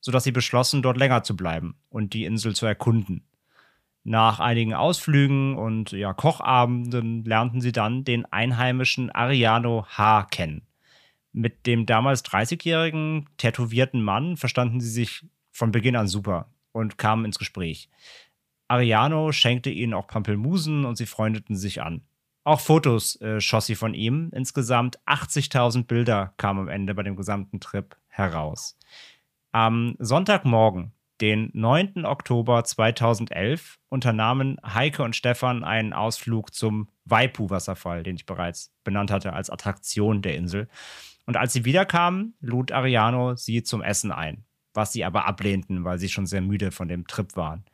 sodass 0.00 0.24
sie 0.24 0.32
beschlossen, 0.32 0.82
dort 0.82 0.98
länger 0.98 1.22
zu 1.22 1.34
bleiben 1.34 1.76
und 1.88 2.12
die 2.12 2.26
Insel 2.26 2.54
zu 2.54 2.66
erkunden. 2.66 3.24
Nach 4.02 4.38
einigen 4.38 4.74
Ausflügen 4.74 5.56
und 5.56 5.92
ja, 5.92 6.12
Kochabenden 6.12 7.24
lernten 7.24 7.62
sie 7.62 7.72
dann 7.72 8.04
den 8.04 8.26
einheimischen 8.26 9.10
Ariano 9.10 9.86
H. 9.88 10.24
kennen. 10.30 10.66
Mit 11.32 11.66
dem 11.66 11.86
damals 11.86 12.22
30-jährigen 12.26 13.30
tätowierten 13.38 14.02
Mann 14.02 14.36
verstanden 14.36 14.82
sie 14.82 14.90
sich 14.90 15.24
von 15.50 15.72
Beginn 15.72 15.96
an 15.96 16.06
super 16.06 16.50
und 16.72 16.98
kamen 16.98 17.24
ins 17.24 17.38
Gespräch. 17.38 17.88
Ariano 18.68 19.32
schenkte 19.32 19.70
ihnen 19.70 19.94
auch 19.94 20.06
Pampelmusen 20.06 20.84
und 20.84 20.96
sie 20.96 21.06
freundeten 21.06 21.56
sich 21.56 21.82
an. 21.82 22.02
Auch 22.44 22.60
Fotos 22.60 23.20
äh, 23.20 23.40
schoss 23.40 23.66
sie 23.66 23.74
von 23.74 23.94
ihm. 23.94 24.30
Insgesamt 24.34 24.98
80.000 25.06 25.84
Bilder 25.84 26.34
kamen 26.36 26.60
am 26.60 26.68
Ende 26.68 26.94
bei 26.94 27.02
dem 27.02 27.16
gesamten 27.16 27.58
Trip 27.58 27.96
heraus. 28.08 28.76
Am 29.52 29.96
Sonntagmorgen, 29.98 30.92
den 31.20 31.50
9. 31.54 32.04
Oktober 32.04 32.64
2011, 32.64 33.78
unternahmen 33.88 34.58
Heike 34.62 35.02
und 35.02 35.16
Stefan 35.16 35.64
einen 35.64 35.92
Ausflug 35.92 36.52
zum 36.52 36.88
Waipu-Wasserfall, 37.06 38.02
den 38.02 38.16
ich 38.16 38.26
bereits 38.26 38.74
benannt 38.84 39.10
hatte 39.10 39.32
als 39.32 39.48
Attraktion 39.48 40.20
der 40.20 40.36
Insel. 40.36 40.68
Und 41.26 41.36
als 41.38 41.54
sie 41.54 41.64
wiederkamen, 41.64 42.34
lud 42.40 42.72
Ariano 42.72 43.36
sie 43.36 43.62
zum 43.62 43.80
Essen 43.80 44.12
ein, 44.12 44.44
was 44.74 44.92
sie 44.92 45.04
aber 45.04 45.26
ablehnten, 45.26 45.84
weil 45.84 45.98
sie 45.98 46.10
schon 46.10 46.26
sehr 46.26 46.42
müde 46.42 46.70
von 46.70 46.88
dem 46.88 47.06
Trip 47.06 47.36
waren. 47.36 47.64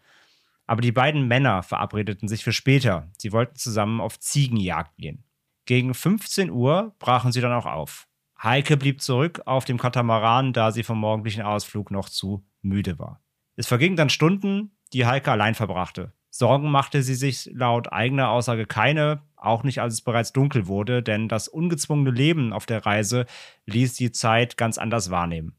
Aber 0.71 0.83
die 0.83 0.93
beiden 0.93 1.27
Männer 1.27 1.65
verabredeten 1.65 2.29
sich 2.29 2.45
für 2.45 2.53
später. 2.53 3.11
Sie 3.19 3.33
wollten 3.33 3.57
zusammen 3.57 4.01
auf 4.01 4.21
Ziegenjagd 4.21 4.97
gehen. 4.99 5.25
Gegen 5.67 5.95
15 5.95 6.49
Uhr 6.49 6.95
brachen 7.01 7.33
sie 7.33 7.41
dann 7.41 7.53
auch 7.53 7.67
auf. 7.67 8.07
Heike 8.41 8.77
blieb 8.77 9.01
zurück 9.01 9.43
auf 9.47 9.65
dem 9.65 9.79
Katamaran, 9.79 10.53
da 10.53 10.71
sie 10.71 10.85
vom 10.85 11.01
morgendlichen 11.01 11.43
Ausflug 11.43 11.91
noch 11.91 12.09
zu 12.09 12.47
müde 12.63 13.01
war. 13.01 13.21
Es 13.57 13.67
vergingen 13.67 13.97
dann 13.97 14.11
Stunden, 14.11 14.71
die 14.93 15.07
Heike 15.07 15.33
allein 15.33 15.57
verbrachte. 15.57 16.13
Sorgen 16.31 16.71
machte 16.71 17.03
sie 17.03 17.17
sich 17.17 17.51
laut 17.53 17.93
eigener 17.93 18.29
Aussage 18.29 18.65
keine, 18.65 19.23
auch 19.35 19.65
nicht 19.65 19.81
als 19.81 19.95
es 19.95 20.03
bereits 20.03 20.33
dunkel 20.33 20.69
wurde, 20.69 21.03
denn 21.03 21.27
das 21.27 21.49
ungezwungene 21.49 22.13
Leben 22.13 22.53
auf 22.53 22.67
der 22.67 22.87
Reise 22.87 23.27
ließ 23.67 23.95
die 23.95 24.13
Zeit 24.13 24.57
ganz 24.57 24.79
anders 24.79 25.11
wahrnehmen. 25.11 25.57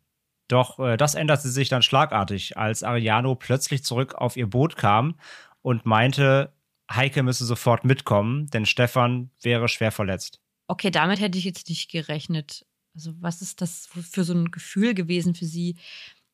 Doch 0.51 0.79
äh, 0.79 0.97
das 0.97 1.15
änderte 1.15 1.47
sich 1.47 1.69
dann 1.69 1.81
schlagartig, 1.81 2.57
als 2.57 2.83
Ariano 2.83 3.35
plötzlich 3.35 3.83
zurück 3.83 4.15
auf 4.15 4.35
ihr 4.35 4.47
Boot 4.47 4.75
kam 4.75 5.15
und 5.61 5.85
meinte, 5.85 6.53
Heike 6.91 7.23
müsse 7.23 7.45
sofort 7.45 7.85
mitkommen, 7.85 8.47
denn 8.47 8.65
Stefan 8.65 9.31
wäre 9.41 9.69
schwer 9.69 9.91
verletzt. 9.91 10.41
Okay, 10.67 10.91
damit 10.91 11.21
hätte 11.21 11.37
ich 11.37 11.45
jetzt 11.45 11.69
nicht 11.69 11.89
gerechnet. 11.89 12.65
Also, 12.95 13.13
was 13.21 13.41
ist 13.41 13.61
das 13.61 13.87
für 13.87 14.25
so 14.25 14.33
ein 14.33 14.51
Gefühl 14.51 14.93
gewesen 14.93 15.35
für 15.35 15.45
sie, 15.45 15.77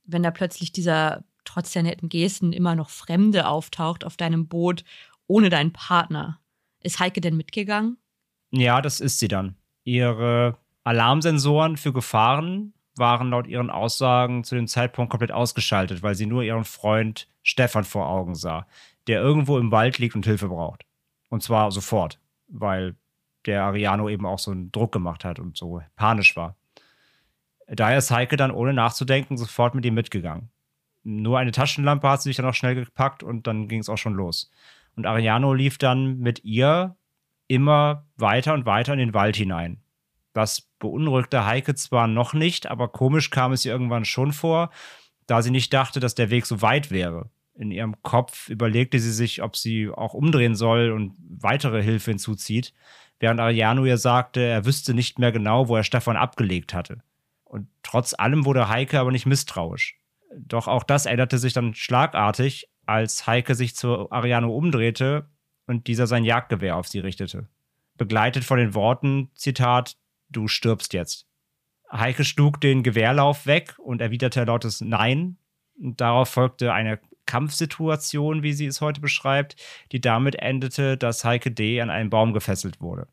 wenn 0.03 0.23
da 0.23 0.31
plötzlich 0.31 0.71
dieser 0.71 1.23
trotz 1.43 1.71
der 1.71 1.83
netten 1.83 2.09
Gesten 2.09 2.53
immer 2.53 2.73
noch 2.73 2.89
Fremde 2.89 3.47
auftaucht 3.47 4.03
auf 4.03 4.17
deinem 4.17 4.47
Boot 4.47 4.83
ohne 5.27 5.49
deinen 5.49 5.73
Partner? 5.73 6.39
Ist 6.81 6.99
Heike 6.99 7.21
denn 7.21 7.37
mitgegangen? 7.37 7.97
Ja, 8.49 8.81
das 8.81 8.99
ist 8.99 9.19
sie 9.19 9.27
dann. 9.27 9.57
Ihre 9.83 10.57
Alarmsensoren 10.83 11.77
für 11.77 11.93
Gefahren 11.93 12.73
waren 12.97 13.29
laut 13.29 13.47
ihren 13.47 13.69
Aussagen 13.69 14.43
zu 14.43 14.55
dem 14.55 14.67
Zeitpunkt 14.67 15.09
komplett 15.09 15.31
ausgeschaltet, 15.31 16.03
weil 16.03 16.15
sie 16.15 16.25
nur 16.25 16.43
ihren 16.43 16.65
Freund 16.65 17.27
Stefan 17.43 17.83
vor 17.83 18.07
Augen 18.07 18.35
sah, 18.35 18.67
der 19.07 19.21
irgendwo 19.21 19.57
im 19.57 19.71
Wald 19.71 19.97
liegt 19.99 20.15
und 20.15 20.25
Hilfe 20.25 20.49
braucht. 20.49 20.85
Und 21.29 21.43
zwar 21.43 21.71
sofort, 21.71 22.19
weil 22.47 22.95
der 23.45 23.63
Ariano 23.63 24.09
eben 24.09 24.25
auch 24.25 24.39
so 24.39 24.51
einen 24.51 24.71
Druck 24.71 24.91
gemacht 24.91 25.25
hat 25.25 25.39
und 25.39 25.57
so 25.57 25.81
panisch 25.95 26.35
war. 26.35 26.55
Daher 27.67 27.97
ist 27.97 28.11
Heike 28.11 28.37
dann 28.37 28.51
ohne 28.51 28.73
nachzudenken 28.73 29.37
sofort 29.37 29.75
mit 29.75 29.85
ihm 29.85 29.93
mitgegangen. 29.93 30.49
Nur 31.03 31.39
eine 31.39 31.51
Taschenlampe 31.51 32.09
hat 32.09 32.21
sie 32.21 32.29
sich 32.29 32.37
dann 32.37 32.45
auch 32.45 32.53
schnell 32.53 32.75
gepackt 32.75 33.23
und 33.23 33.47
dann 33.47 33.67
ging 33.67 33.79
es 33.79 33.89
auch 33.89 33.97
schon 33.97 34.13
los. 34.13 34.51
Und 34.95 35.05
Ariano 35.05 35.53
lief 35.53 35.77
dann 35.77 36.19
mit 36.19 36.43
ihr 36.43 36.95
immer 37.47 38.05
weiter 38.17 38.53
und 38.53 38.65
weiter 38.65 38.93
in 38.93 38.99
den 38.99 39.13
Wald 39.13 39.35
hinein. 39.35 39.81
Das 40.37 40.61
beunruhigte 40.77 41.47
Heike 41.47 41.73
zwar 41.73 42.05
noch 42.05 42.35
nicht, 42.35 42.67
aber 42.67 42.89
komisch 42.89 43.31
kam 43.31 43.53
es 43.53 43.65
ihr 43.65 43.71
irgendwann 43.71 44.05
schon 44.05 44.33
vor, 44.33 44.69
da 45.25 45.41
sie 45.41 45.49
nicht 45.49 45.73
dachte, 45.73 45.99
dass 45.99 46.13
der 46.13 46.29
Weg 46.29 46.45
so 46.45 46.61
weit 46.61 46.91
wäre. 46.91 47.31
In 47.55 47.71
ihrem 47.71 47.99
Kopf 48.03 48.47
überlegte 48.47 48.99
sie 48.99 49.13
sich, 49.13 49.41
ob 49.41 49.57
sie 49.57 49.89
auch 49.89 50.13
umdrehen 50.13 50.53
soll 50.53 50.91
und 50.91 51.15
weitere 51.27 51.81
Hilfe 51.81 52.11
hinzuzieht, 52.11 52.75
während 53.19 53.39
Ariano 53.39 53.83
ihr 53.83 53.97
sagte, 53.97 54.41
er 54.41 54.63
wüsste 54.63 54.93
nicht 54.93 55.17
mehr 55.17 55.31
genau, 55.31 55.69
wo 55.69 55.75
er 55.75 55.83
Stefan 55.83 56.17
abgelegt 56.17 56.71
hatte. 56.71 56.99
Und 57.43 57.67
trotz 57.81 58.13
allem 58.13 58.45
wurde 58.45 58.69
Heike 58.69 58.99
aber 58.99 59.11
nicht 59.11 59.25
misstrauisch. 59.25 59.99
Doch 60.37 60.67
auch 60.67 60.83
das 60.83 61.07
änderte 61.07 61.39
sich 61.39 61.53
dann 61.53 61.73
schlagartig, 61.73 62.69
als 62.85 63.25
Heike 63.25 63.55
sich 63.55 63.75
zu 63.75 64.11
Ariano 64.11 64.55
umdrehte 64.55 65.31
und 65.65 65.87
dieser 65.87 66.05
sein 66.05 66.23
Jagdgewehr 66.23 66.75
auf 66.75 66.87
sie 66.87 66.99
richtete. 66.99 67.47
Begleitet 67.97 68.43
von 68.43 68.59
den 68.59 68.75
Worten, 68.75 69.31
Zitat, 69.33 69.97
du 70.29 70.47
stirbst 70.47 70.93
jetzt. 70.93 71.25
Heike 71.91 72.25
schlug 72.25 72.59
den 72.59 72.83
Gewehrlauf 72.83 73.45
weg 73.45 73.75
und 73.79 74.01
erwiderte 74.01 74.43
lautes 74.43 74.81
Nein. 74.81 75.37
Und 75.79 76.01
darauf 76.01 76.29
folgte 76.29 76.73
eine 76.73 76.99
Kampfsituation, 77.25 78.41
wie 78.43 78.53
sie 78.53 78.65
es 78.65 78.81
heute 78.81 79.01
beschreibt, 79.01 79.55
die 79.91 80.01
damit 80.01 80.35
endete, 80.35 80.97
dass 80.97 81.23
Heike 81.23 81.51
D. 81.51 81.81
an 81.81 81.89
einen 81.89 82.09
Baum 82.09 82.33
gefesselt 82.33 82.81
wurde. 82.81 83.07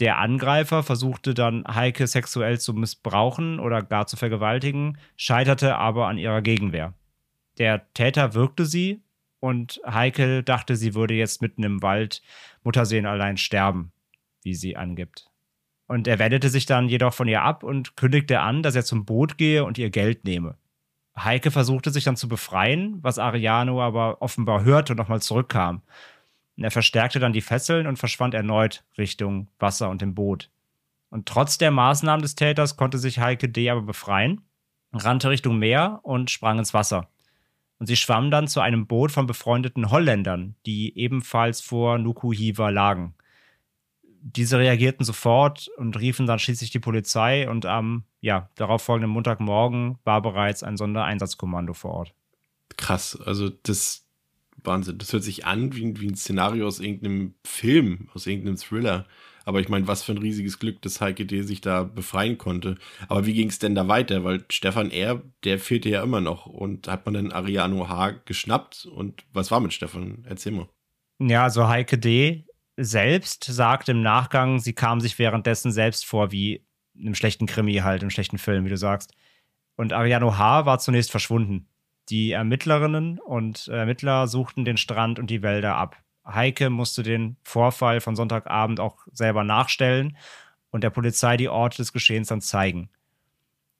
Der 0.00 0.18
Angreifer 0.18 0.84
versuchte 0.84 1.34
dann 1.34 1.64
Heike 1.66 2.06
sexuell 2.06 2.60
zu 2.60 2.72
missbrauchen 2.72 3.58
oder 3.58 3.82
gar 3.82 4.06
zu 4.06 4.16
vergewaltigen, 4.16 4.98
scheiterte 5.16 5.76
aber 5.76 6.06
an 6.06 6.18
ihrer 6.18 6.40
Gegenwehr. 6.40 6.94
Der 7.58 7.92
Täter 7.94 8.34
wirkte 8.34 8.64
sie 8.64 9.02
und 9.40 9.80
Heike 9.84 10.44
dachte, 10.44 10.76
sie 10.76 10.94
würde 10.94 11.14
jetzt 11.14 11.42
mitten 11.42 11.64
im 11.64 11.82
Wald 11.82 12.22
Mutterseen 12.62 13.06
allein 13.06 13.36
sterben, 13.36 13.92
wie 14.42 14.54
sie 14.54 14.76
angibt. 14.76 15.27
Und 15.88 16.06
er 16.06 16.18
wendete 16.18 16.50
sich 16.50 16.66
dann 16.66 16.88
jedoch 16.88 17.14
von 17.14 17.26
ihr 17.26 17.42
ab 17.42 17.64
und 17.64 17.96
kündigte 17.96 18.40
an, 18.40 18.62
dass 18.62 18.76
er 18.76 18.84
zum 18.84 19.04
Boot 19.04 19.38
gehe 19.38 19.64
und 19.64 19.78
ihr 19.78 19.90
Geld 19.90 20.24
nehme. 20.24 20.56
Heike 21.16 21.50
versuchte 21.50 21.90
sich 21.90 22.04
dann 22.04 22.16
zu 22.16 22.28
befreien, 22.28 23.02
was 23.02 23.18
Ariano 23.18 23.82
aber 23.82 24.22
offenbar 24.22 24.64
hörte 24.64 24.92
und 24.92 24.98
nochmal 24.98 25.22
zurückkam. 25.22 25.82
Er 26.56 26.70
verstärkte 26.70 27.20
dann 27.20 27.32
die 27.32 27.40
Fesseln 27.40 27.86
und 27.86 27.98
verschwand 27.98 28.34
erneut 28.34 28.84
Richtung 28.98 29.48
Wasser 29.58 29.90
und 29.90 30.02
dem 30.02 30.14
Boot. 30.14 30.50
Und 31.08 31.26
trotz 31.26 31.56
der 31.56 31.70
Maßnahmen 31.70 32.22
des 32.22 32.34
Täters 32.34 32.76
konnte 32.76 32.98
sich 32.98 33.18
Heike 33.18 33.48
D. 33.48 33.70
aber 33.70 33.82
befreien, 33.82 34.42
rannte 34.92 35.30
Richtung 35.30 35.58
Meer 35.58 36.00
und 36.02 36.30
sprang 36.30 36.58
ins 36.58 36.74
Wasser. 36.74 37.08
Und 37.78 37.86
sie 37.86 37.96
schwamm 37.96 38.30
dann 38.30 38.48
zu 38.48 38.60
einem 38.60 38.86
Boot 38.86 39.12
von 39.12 39.26
befreundeten 39.26 39.90
Holländern, 39.90 40.56
die 40.66 40.98
ebenfalls 40.98 41.60
vor 41.60 41.98
Nukuhiva 41.98 42.68
lagen. 42.70 43.14
Diese 44.20 44.58
reagierten 44.58 45.04
sofort 45.04 45.68
und 45.76 45.98
riefen 45.98 46.26
dann 46.26 46.38
schließlich 46.38 46.70
die 46.70 46.80
Polizei 46.80 47.48
und 47.48 47.66
am 47.66 48.04
ja, 48.20 48.50
darauffolgenden 48.56 49.10
Montagmorgen 49.10 49.98
war 50.04 50.22
bereits 50.22 50.62
ein 50.62 50.76
Sondereinsatzkommando 50.76 51.74
vor 51.74 51.92
Ort. 51.92 52.14
Krass, 52.76 53.18
also 53.20 53.48
das 53.48 54.08
Wahnsinn. 54.64 54.98
Das 54.98 55.12
hört 55.12 55.22
sich 55.22 55.46
an 55.46 55.74
wie, 55.74 56.00
wie 56.00 56.08
ein 56.08 56.16
Szenario 56.16 56.66
aus 56.66 56.80
irgendeinem 56.80 57.34
Film, 57.44 58.08
aus 58.14 58.26
irgendeinem 58.26 58.56
Thriller. 58.56 59.06
Aber 59.44 59.60
ich 59.60 59.68
meine, 59.68 59.86
was 59.86 60.02
für 60.02 60.12
ein 60.12 60.18
riesiges 60.18 60.58
Glück, 60.58 60.82
dass 60.82 61.00
Heike 61.00 61.24
D. 61.24 61.42
sich 61.42 61.62
da 61.62 61.82
befreien 61.82 62.36
konnte. 62.36 62.76
Aber 63.08 63.24
wie 63.24 63.32
ging 63.32 63.48
es 63.48 63.58
denn 63.58 63.74
da 63.74 63.88
weiter? 63.88 64.22
Weil 64.22 64.44
Stefan 64.50 64.90
R., 64.90 65.22
der 65.44 65.58
fehlte 65.58 65.88
ja 65.88 66.02
immer 66.02 66.20
noch. 66.20 66.44
Und 66.44 66.86
hat 66.86 67.06
man 67.06 67.14
dann 67.14 67.32
Ariano 67.32 67.88
H. 67.88 68.10
geschnappt? 68.26 68.84
Und 68.84 69.24
was 69.32 69.50
war 69.50 69.60
mit 69.60 69.72
Stefan? 69.72 70.24
Erzähl 70.28 70.52
mal. 70.52 70.68
Ja, 71.18 71.44
also 71.44 71.66
Heike 71.66 71.96
D. 71.96 72.44
selbst 72.80 73.42
sagt 73.42 73.88
im 73.88 74.02
Nachgang, 74.02 74.60
sie 74.60 74.72
kam 74.72 75.00
sich 75.00 75.18
währenddessen 75.18 75.72
selbst 75.72 76.06
vor 76.06 76.30
wie 76.30 76.62
in 76.94 77.06
einem 77.06 77.16
schlechten 77.16 77.46
Krimi 77.46 77.74
halt, 77.74 78.04
im 78.04 78.10
schlechten 78.10 78.38
Film, 78.38 78.64
wie 78.64 78.70
du 78.70 78.76
sagst. 78.76 79.14
Und 79.76 79.92
Ariano 79.92 80.38
H. 80.38 80.64
war 80.64 80.78
zunächst 80.78 81.10
verschwunden. 81.10 81.66
Die 82.08 82.30
Ermittlerinnen 82.30 83.18
und 83.18 83.66
Ermittler 83.66 84.28
suchten 84.28 84.64
den 84.64 84.76
Strand 84.76 85.18
und 85.18 85.28
die 85.28 85.42
Wälder 85.42 85.74
ab. 85.76 85.96
Heike 86.24 86.70
musste 86.70 87.02
den 87.02 87.36
Vorfall 87.42 88.00
von 88.00 88.14
Sonntagabend 88.14 88.78
auch 88.78 88.98
selber 89.12 89.42
nachstellen 89.42 90.16
und 90.70 90.84
der 90.84 90.90
Polizei 90.90 91.36
die 91.36 91.48
Orte 91.48 91.78
des 91.78 91.92
Geschehens 91.92 92.28
dann 92.28 92.40
zeigen. 92.40 92.90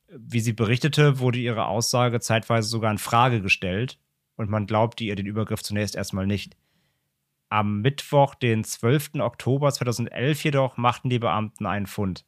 Wie 0.09 0.41
sie 0.41 0.55
berichtete, 0.55 1.21
wurde 1.21 1.39
ihre 1.39 1.67
Aussage 1.67 2.19
zeitweise 2.19 2.69
sogar 2.69 2.91
in 2.91 2.99
Frage 2.99 3.43
gestellt 3.43 3.99
und 4.37 4.51
man 4.51 4.67
glaubte 4.67 5.05
ihr 5.05 5.15
den 5.15 5.27
Übergriff 5.27 5.63
zunächst 5.63 5.95
erstmal 5.95 6.27
nicht. 6.27 6.57
Am 7.49 7.81
Mittwoch, 7.81 8.35
den 8.35 8.65
12. 8.65 9.17
Oktober 9.21 9.73
2011 9.73 10.45
jedoch, 10.45 10.77
machten 10.77 11.09
die 11.09 11.19
Beamten 11.19 11.67
einen 11.67 11.87
Fund. 11.87 12.25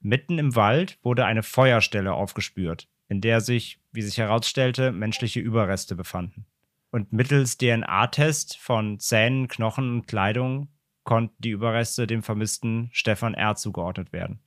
Mitten 0.00 0.38
im 0.38 0.56
Wald 0.56 0.98
wurde 1.02 1.24
eine 1.26 1.42
Feuerstelle 1.42 2.12
aufgespürt 2.12 2.88
in 3.08 3.20
der 3.20 3.40
sich, 3.40 3.78
wie 3.92 4.02
sich 4.02 4.18
herausstellte, 4.18 4.92
menschliche 4.92 5.40
Überreste 5.40 5.94
befanden. 5.94 6.46
Und 6.90 7.12
mittels 7.12 7.58
DNA-Test 7.58 8.56
von 8.56 8.98
Zähnen, 8.98 9.48
Knochen 9.48 9.90
und 9.90 10.06
Kleidung 10.06 10.68
konnten 11.02 11.34
die 11.38 11.50
Überreste 11.50 12.06
dem 12.06 12.22
vermissten 12.22 12.88
Stefan 12.92 13.34
R. 13.34 13.56
zugeordnet 13.56 14.12
werden. 14.12 14.40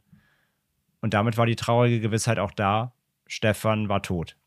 Und 1.01 1.13
damit 1.13 1.37
war 1.37 1.45
die 1.45 1.55
traurige 1.55 1.99
Gewissheit 1.99 2.39
auch 2.39 2.51
da, 2.51 2.93
Stefan 3.27 3.89
war 3.89 4.01
tot. 4.01 4.37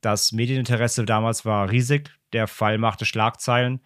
Das 0.00 0.32
Medieninteresse 0.32 1.04
damals 1.04 1.44
war 1.44 1.70
riesig, 1.70 2.10
der 2.32 2.46
Fall 2.46 2.78
machte 2.78 3.04
Schlagzeilen. 3.04 3.80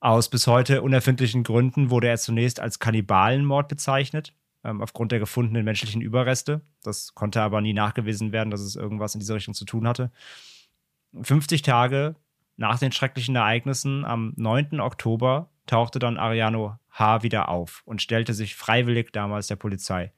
Aus 0.00 0.28
bis 0.28 0.46
heute 0.46 0.82
unerfindlichen 0.82 1.42
Gründen 1.42 1.90
wurde 1.90 2.08
er 2.08 2.18
zunächst 2.18 2.60
als 2.60 2.78
Kannibalenmord 2.78 3.68
bezeichnet 3.68 4.32
ähm, 4.64 4.80
aufgrund 4.80 5.12
der 5.12 5.18
gefundenen 5.18 5.64
menschlichen 5.64 6.00
Überreste. 6.00 6.60
Das 6.82 7.14
konnte 7.14 7.42
aber 7.42 7.60
nie 7.60 7.72
nachgewiesen 7.72 8.32
werden, 8.32 8.50
dass 8.50 8.60
es 8.60 8.76
irgendwas 8.76 9.14
in 9.14 9.20
diese 9.20 9.34
Richtung 9.34 9.54
zu 9.54 9.64
tun 9.64 9.88
hatte. 9.88 10.10
50 11.20 11.62
Tage 11.62 12.16
nach 12.56 12.78
den 12.78 12.92
schrecklichen 12.92 13.36
Ereignissen 13.36 14.04
am 14.04 14.34
9. 14.36 14.80
Oktober 14.80 15.50
tauchte 15.66 15.98
dann 15.98 16.18
Ariano 16.18 16.76
H. 16.90 17.22
wieder 17.22 17.48
auf 17.48 17.82
und 17.84 18.02
stellte 18.02 18.34
sich 18.34 18.56
freiwillig 18.56 19.12
damals 19.12 19.46
der 19.46 19.56
Polizei. 19.56 20.12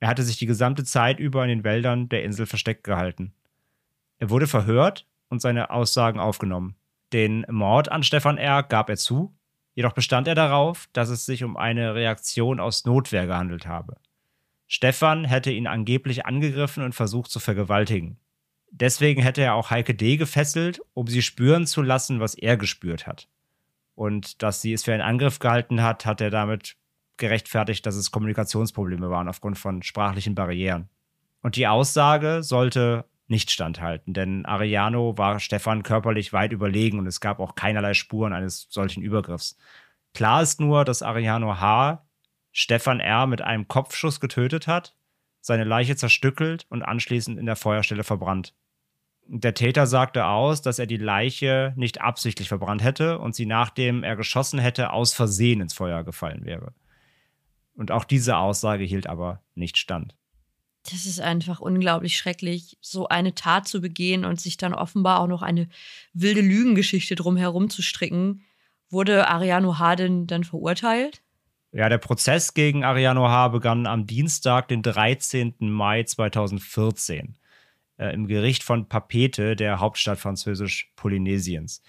Er 0.00 0.08
hatte 0.08 0.22
sich 0.22 0.38
die 0.38 0.46
gesamte 0.46 0.84
Zeit 0.84 1.18
über 1.18 1.42
in 1.42 1.48
den 1.48 1.64
Wäldern 1.64 2.08
der 2.08 2.22
Insel 2.22 2.46
versteckt 2.46 2.84
gehalten. 2.84 3.34
Er 4.18 4.30
wurde 4.30 4.46
verhört 4.46 5.06
und 5.28 5.42
seine 5.42 5.70
Aussagen 5.70 6.20
aufgenommen. 6.20 6.77
Den 7.12 7.46
Mord 7.48 7.90
an 7.90 8.02
Stefan 8.02 8.38
R. 8.38 8.62
gab 8.62 8.90
er 8.90 8.96
zu 8.96 9.38
Jedoch 9.78 9.92
bestand 9.92 10.26
er 10.26 10.34
darauf, 10.34 10.88
dass 10.92 11.08
es 11.08 11.24
sich 11.24 11.44
um 11.44 11.56
eine 11.56 11.94
Reaktion 11.94 12.58
aus 12.58 12.84
Notwehr 12.84 13.28
gehandelt 13.28 13.68
habe. 13.68 13.96
Stefan 14.66 15.24
hätte 15.24 15.52
ihn 15.52 15.68
angeblich 15.68 16.26
angegriffen 16.26 16.82
und 16.82 16.96
versucht 16.96 17.30
zu 17.30 17.38
vergewaltigen. 17.38 18.18
Deswegen 18.72 19.22
hätte 19.22 19.42
er 19.42 19.54
auch 19.54 19.70
Heike 19.70 19.94
D. 19.94 20.16
gefesselt, 20.16 20.80
um 20.94 21.06
sie 21.06 21.22
spüren 21.22 21.64
zu 21.64 21.80
lassen, 21.80 22.18
was 22.18 22.34
er 22.34 22.56
gespürt 22.56 23.06
hat. 23.06 23.28
Und 23.94 24.42
dass 24.42 24.62
sie 24.62 24.72
es 24.72 24.82
für 24.82 24.92
einen 24.92 25.00
Angriff 25.00 25.38
gehalten 25.38 25.80
hat, 25.80 26.04
hat 26.04 26.20
er 26.20 26.30
damit 26.30 26.74
gerechtfertigt, 27.16 27.86
dass 27.86 27.94
es 27.94 28.10
Kommunikationsprobleme 28.10 29.10
waren 29.10 29.28
aufgrund 29.28 29.58
von 29.58 29.84
sprachlichen 29.84 30.34
Barrieren. 30.34 30.88
Und 31.40 31.54
die 31.54 31.68
Aussage 31.68 32.42
sollte 32.42 33.04
nicht 33.28 33.50
standhalten, 33.50 34.14
denn 34.14 34.46
Ariano 34.46 35.18
war 35.18 35.38
Stefan 35.38 35.82
körperlich 35.82 36.32
weit 36.32 36.52
überlegen 36.52 36.98
und 36.98 37.06
es 37.06 37.20
gab 37.20 37.40
auch 37.40 37.54
keinerlei 37.54 37.94
Spuren 37.94 38.32
eines 38.32 38.66
solchen 38.70 39.02
Übergriffs. 39.02 39.56
Klar 40.14 40.42
ist 40.42 40.60
nur, 40.60 40.84
dass 40.84 41.02
Ariano 41.02 41.60
H. 41.60 42.04
Stefan 42.52 43.00
R. 43.00 43.26
mit 43.26 43.42
einem 43.42 43.68
Kopfschuss 43.68 44.20
getötet 44.20 44.66
hat, 44.66 44.96
seine 45.40 45.64
Leiche 45.64 45.96
zerstückelt 45.96 46.66
und 46.70 46.82
anschließend 46.82 47.38
in 47.38 47.46
der 47.46 47.56
Feuerstelle 47.56 48.04
verbrannt. 48.04 48.54
Der 49.30 49.52
Täter 49.52 49.86
sagte 49.86 50.24
aus, 50.24 50.62
dass 50.62 50.78
er 50.78 50.86
die 50.86 50.96
Leiche 50.96 51.74
nicht 51.76 52.00
absichtlich 52.00 52.48
verbrannt 52.48 52.82
hätte 52.82 53.18
und 53.18 53.34
sie 53.34 53.44
nachdem 53.44 54.02
er 54.02 54.16
geschossen 54.16 54.58
hätte 54.58 54.90
aus 54.90 55.12
Versehen 55.12 55.60
ins 55.60 55.74
Feuer 55.74 56.02
gefallen 56.02 56.46
wäre. 56.46 56.72
Und 57.74 57.92
auch 57.92 58.04
diese 58.04 58.38
Aussage 58.38 58.84
hielt 58.84 59.06
aber 59.06 59.42
nicht 59.54 59.76
stand. 59.76 60.16
Das 60.90 61.04
ist 61.04 61.20
einfach 61.20 61.60
unglaublich 61.60 62.16
schrecklich, 62.16 62.78
so 62.80 63.08
eine 63.08 63.34
Tat 63.34 63.68
zu 63.68 63.80
begehen 63.80 64.24
und 64.24 64.40
sich 64.40 64.56
dann 64.56 64.72
offenbar 64.72 65.20
auch 65.20 65.26
noch 65.26 65.42
eine 65.42 65.68
wilde 66.14 66.40
Lügengeschichte 66.40 67.14
drumherum 67.14 67.68
zu 67.68 67.82
stricken. 67.82 68.42
Wurde 68.88 69.28
Ariano 69.28 69.78
H. 69.78 69.96
denn 69.96 70.26
dann 70.26 70.44
verurteilt? 70.44 71.22
Ja, 71.72 71.90
der 71.90 71.98
Prozess 71.98 72.54
gegen 72.54 72.84
Ariano 72.84 73.28
H. 73.28 73.48
begann 73.48 73.86
am 73.86 74.06
Dienstag, 74.06 74.68
den 74.68 74.82
13. 74.82 75.56
Mai 75.58 76.04
2014 76.04 77.36
äh, 77.98 78.14
im 78.14 78.26
Gericht 78.26 78.62
von 78.62 78.88
Papete, 78.88 79.56
der 79.56 79.80
Hauptstadt 79.80 80.18
französisch-Polynesiens. 80.18 81.82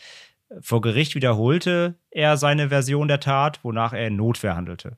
Vor 0.62 0.82
Gericht 0.82 1.16
wiederholte 1.16 1.96
er 2.10 2.36
seine 2.36 2.70
Version 2.70 3.08
der 3.08 3.20
Tat, 3.20 3.64
wonach 3.64 3.94
er 3.94 4.08
in 4.08 4.18
Notwehr 4.18 4.56
handelte. 4.56 4.96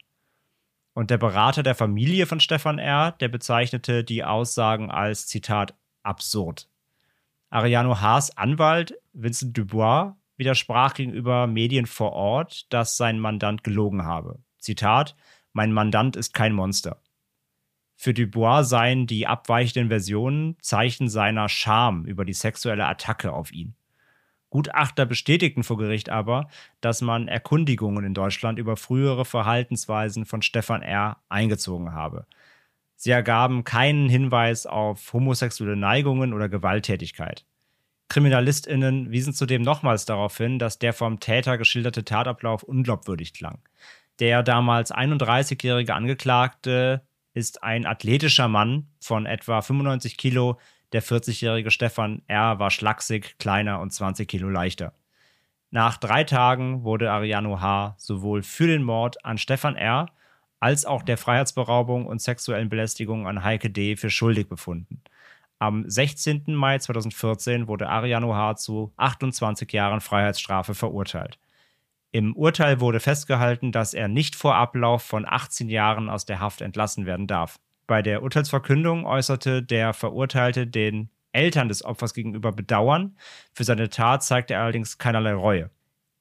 Und 0.93 1.09
der 1.09 1.17
Berater 1.17 1.63
der 1.63 1.75
Familie 1.75 2.25
von 2.25 2.39
Stefan 2.39 2.79
R., 2.79 3.13
der 3.13 3.29
bezeichnete 3.29 4.03
die 4.03 4.23
Aussagen 4.23 4.91
als, 4.91 5.27
Zitat, 5.27 5.75
absurd. 6.03 6.67
Ariano 7.49 7.99
Haas 7.99 8.35
Anwalt 8.37 8.97
Vincent 9.13 9.57
Dubois 9.57 10.15
widersprach 10.37 10.93
gegenüber 10.93 11.47
Medien 11.47 11.85
vor 11.85 12.13
Ort, 12.13 12.71
dass 12.73 12.97
sein 12.97 13.19
Mandant 13.19 13.63
gelogen 13.63 14.05
habe. 14.05 14.39
Zitat, 14.57 15.15
mein 15.53 15.71
Mandant 15.73 16.15
ist 16.15 16.33
kein 16.33 16.53
Monster. 16.53 17.01
Für 17.95 18.13
Dubois 18.13 18.63
seien 18.63 19.05
die 19.05 19.27
abweichenden 19.27 19.89
Versionen 19.89 20.57
Zeichen 20.61 21.07
seiner 21.07 21.49
Scham 21.49 22.05
über 22.05 22.25
die 22.25 22.33
sexuelle 22.33 22.87
Attacke 22.87 23.31
auf 23.31 23.51
ihn. 23.51 23.75
Gutachter 24.51 25.07
bestätigten 25.07 25.63
vor 25.63 25.77
Gericht 25.77 26.09
aber, 26.09 26.47
dass 26.81 27.01
man 27.01 27.27
Erkundigungen 27.27 28.05
in 28.05 28.13
Deutschland 28.13 28.59
über 28.59 28.77
frühere 28.77 29.25
Verhaltensweisen 29.25 30.25
von 30.25 30.43
Stefan 30.43 30.83
R. 30.83 31.17
eingezogen 31.29 31.93
habe. 31.93 32.27
Sie 32.95 33.09
ergaben 33.09 33.63
keinen 33.63 34.09
Hinweis 34.09 34.67
auf 34.67 35.13
homosexuelle 35.13 35.77
Neigungen 35.77 36.33
oder 36.33 36.49
Gewalttätigkeit. 36.49 37.45
KriminalistInnen 38.09 39.09
wiesen 39.09 39.33
zudem 39.33 39.61
nochmals 39.61 40.05
darauf 40.05 40.37
hin, 40.37 40.59
dass 40.59 40.77
der 40.77 40.91
vom 40.91 41.21
Täter 41.21 41.57
geschilderte 41.57 42.03
Tatablauf 42.03 42.61
unglaubwürdig 42.61 43.33
klang. 43.33 43.59
Der 44.19 44.43
damals 44.43 44.93
31-jährige 44.93 45.95
Angeklagte 45.95 47.01
ist 47.33 47.63
ein 47.63 47.85
athletischer 47.85 48.49
Mann 48.49 48.87
von 48.99 49.25
etwa 49.25 49.61
95 49.61 50.17
Kilo, 50.17 50.59
der 50.93 51.03
40-jährige 51.03 51.71
Stefan 51.71 52.21
R. 52.27 52.59
war 52.59 52.71
schlaksig, 52.71 53.37
kleiner 53.39 53.79
und 53.79 53.91
20 53.91 54.27
Kilo 54.27 54.49
leichter. 54.49 54.93
Nach 55.69 55.97
drei 55.97 56.25
Tagen 56.25 56.83
wurde 56.83 57.11
Ariano 57.11 57.61
H. 57.61 57.95
sowohl 57.97 58.43
für 58.43 58.67
den 58.67 58.83
Mord 58.83 59.23
an 59.23 59.37
Stefan 59.37 59.75
R. 59.75 60.07
als 60.59 60.85
auch 60.85 61.01
der 61.01 61.17
Freiheitsberaubung 61.17 62.05
und 62.05 62.21
sexuellen 62.21 62.69
Belästigung 62.69 63.25
an 63.25 63.43
Heike 63.43 63.69
D. 63.69 63.95
für 63.95 64.09
schuldig 64.09 64.49
befunden. 64.49 65.01
Am 65.59 65.87
16. 65.87 66.43
Mai 66.47 66.79
2014 66.79 67.67
wurde 67.67 67.87
Ariano 67.87 68.35
H. 68.35 68.55
zu 68.55 68.91
28 68.97 69.71
Jahren 69.71 70.01
Freiheitsstrafe 70.01 70.73
verurteilt. 70.73 71.39
Im 72.11 72.35
Urteil 72.35 72.81
wurde 72.81 72.99
festgehalten, 72.99 73.71
dass 73.71 73.93
er 73.93 74.09
nicht 74.09 74.35
vor 74.35 74.55
Ablauf 74.55 75.03
von 75.03 75.25
18 75.25 75.69
Jahren 75.69 76.09
aus 76.09 76.25
der 76.25 76.41
Haft 76.41 76.61
entlassen 76.61 77.05
werden 77.05 77.27
darf. 77.27 77.59
Bei 77.91 78.01
der 78.01 78.23
Urteilsverkündung 78.23 79.05
äußerte 79.05 79.61
der 79.61 79.91
Verurteilte 79.91 80.65
den 80.65 81.09
Eltern 81.33 81.67
des 81.67 81.83
Opfers 81.83 82.13
gegenüber 82.13 82.53
Bedauern. 82.53 83.17
Für 83.51 83.65
seine 83.65 83.89
Tat 83.89 84.23
zeigte 84.23 84.53
er 84.53 84.61
allerdings 84.61 84.97
keinerlei 84.97 85.33
Reue. 85.33 85.69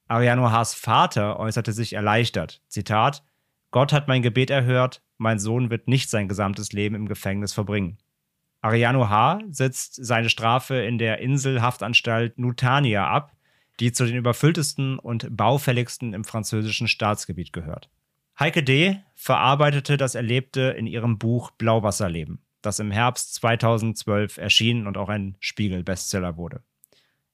Ariano 0.08 0.50
H.s 0.50 0.74
Vater 0.74 1.38
äußerte 1.38 1.72
sich 1.72 1.92
erleichtert. 1.92 2.60
Zitat: 2.66 3.22
Gott 3.70 3.92
hat 3.92 4.08
mein 4.08 4.20
Gebet 4.20 4.50
erhört, 4.50 5.00
mein 5.16 5.38
Sohn 5.38 5.70
wird 5.70 5.86
nicht 5.86 6.10
sein 6.10 6.26
gesamtes 6.26 6.72
Leben 6.72 6.96
im 6.96 7.06
Gefängnis 7.06 7.52
verbringen. 7.52 7.98
Ariano 8.62 9.08
H. 9.08 9.38
sitzt 9.50 9.94
seine 10.04 10.28
Strafe 10.28 10.74
in 10.74 10.98
der 10.98 11.20
Inselhaftanstalt 11.20 12.36
Nutania 12.36 13.06
ab, 13.06 13.36
die 13.78 13.92
zu 13.92 14.06
den 14.06 14.16
überfülltesten 14.16 14.98
und 14.98 15.36
baufälligsten 15.36 16.14
im 16.14 16.24
französischen 16.24 16.88
Staatsgebiet 16.88 17.52
gehört. 17.52 17.88
Heike 18.40 18.62
D. 18.62 18.98
verarbeitete 19.16 19.98
das 19.98 20.14
Erlebte 20.14 20.62
in 20.62 20.86
ihrem 20.86 21.18
Buch 21.18 21.50
Blauwasserleben, 21.50 22.40
das 22.62 22.78
im 22.78 22.90
Herbst 22.90 23.34
2012 23.34 24.38
erschien 24.38 24.86
und 24.86 24.96
auch 24.96 25.10
ein 25.10 25.36
Spiegel-Bestseller 25.40 26.38
wurde. 26.38 26.62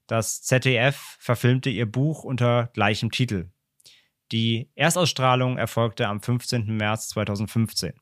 Das 0.09 0.43
ZDF 0.43 1.17
verfilmte 1.21 1.71
ihr 1.71 1.87
Buch 1.87 2.25
unter 2.25 2.71
gleichem 2.73 3.13
Titel. 3.13 3.51
Die 4.33 4.69
Erstausstrahlung 4.75 5.59
erfolgte 5.59 6.09
am 6.09 6.21
15. 6.21 6.77
März 6.77 7.11
2015. 7.11 7.93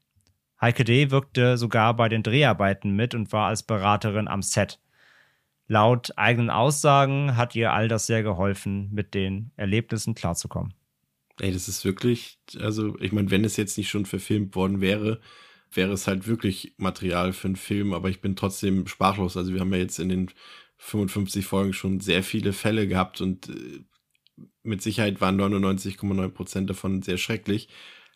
Heike 0.58 0.84
D. 0.84 1.10
wirkte 1.10 1.58
sogar 1.58 1.94
bei 1.94 2.08
den 2.08 2.22
Dreharbeiten 2.22 2.96
mit 2.96 3.14
und 3.14 3.32
war 3.34 3.48
als 3.48 3.64
Beraterin 3.64 4.28
am 4.28 4.40
Set. 4.40 4.80
Laut 5.66 6.16
eigenen 6.16 6.48
Aussagen 6.48 7.36
hat 7.36 7.54
ihr 7.54 7.70
all 7.74 7.88
das 7.88 8.06
sehr 8.06 8.22
geholfen, 8.22 8.88
mit 8.94 9.12
den 9.12 9.50
Erlebnissen 9.56 10.14
klarzukommen. 10.14 10.72
Ey, 11.40 11.52
das 11.52 11.68
ist 11.68 11.84
wirklich, 11.84 12.38
also 12.60 12.98
ich 13.00 13.12
meine, 13.12 13.30
wenn 13.30 13.44
es 13.44 13.56
jetzt 13.56 13.76
nicht 13.76 13.88
schon 13.88 14.06
verfilmt 14.06 14.54
worden 14.54 14.80
wäre, 14.80 15.20
wäre 15.72 15.92
es 15.92 16.06
halt 16.06 16.26
wirklich 16.28 16.74
Material 16.76 17.32
für 17.32 17.48
einen 17.48 17.56
Film, 17.56 17.92
aber 17.92 18.08
ich 18.08 18.20
bin 18.20 18.36
trotzdem 18.36 18.86
sprachlos. 18.86 19.36
Also 19.36 19.52
wir 19.52 19.60
haben 19.60 19.72
ja 19.72 19.78
jetzt 19.80 19.98
in 19.98 20.08
den 20.08 20.30
55 20.78 21.44
Folgen 21.46 21.72
schon 21.72 22.00
sehr 22.00 22.22
viele 22.22 22.52
Fälle 22.52 22.86
gehabt 22.86 23.20
und 23.20 23.48
äh, 23.48 23.84
mit 24.62 24.82
Sicherheit 24.82 25.20
waren 25.20 25.40
99,9 25.40 26.28
Prozent 26.30 26.70
davon 26.70 27.02
sehr 27.02 27.18
schrecklich. 27.18 27.68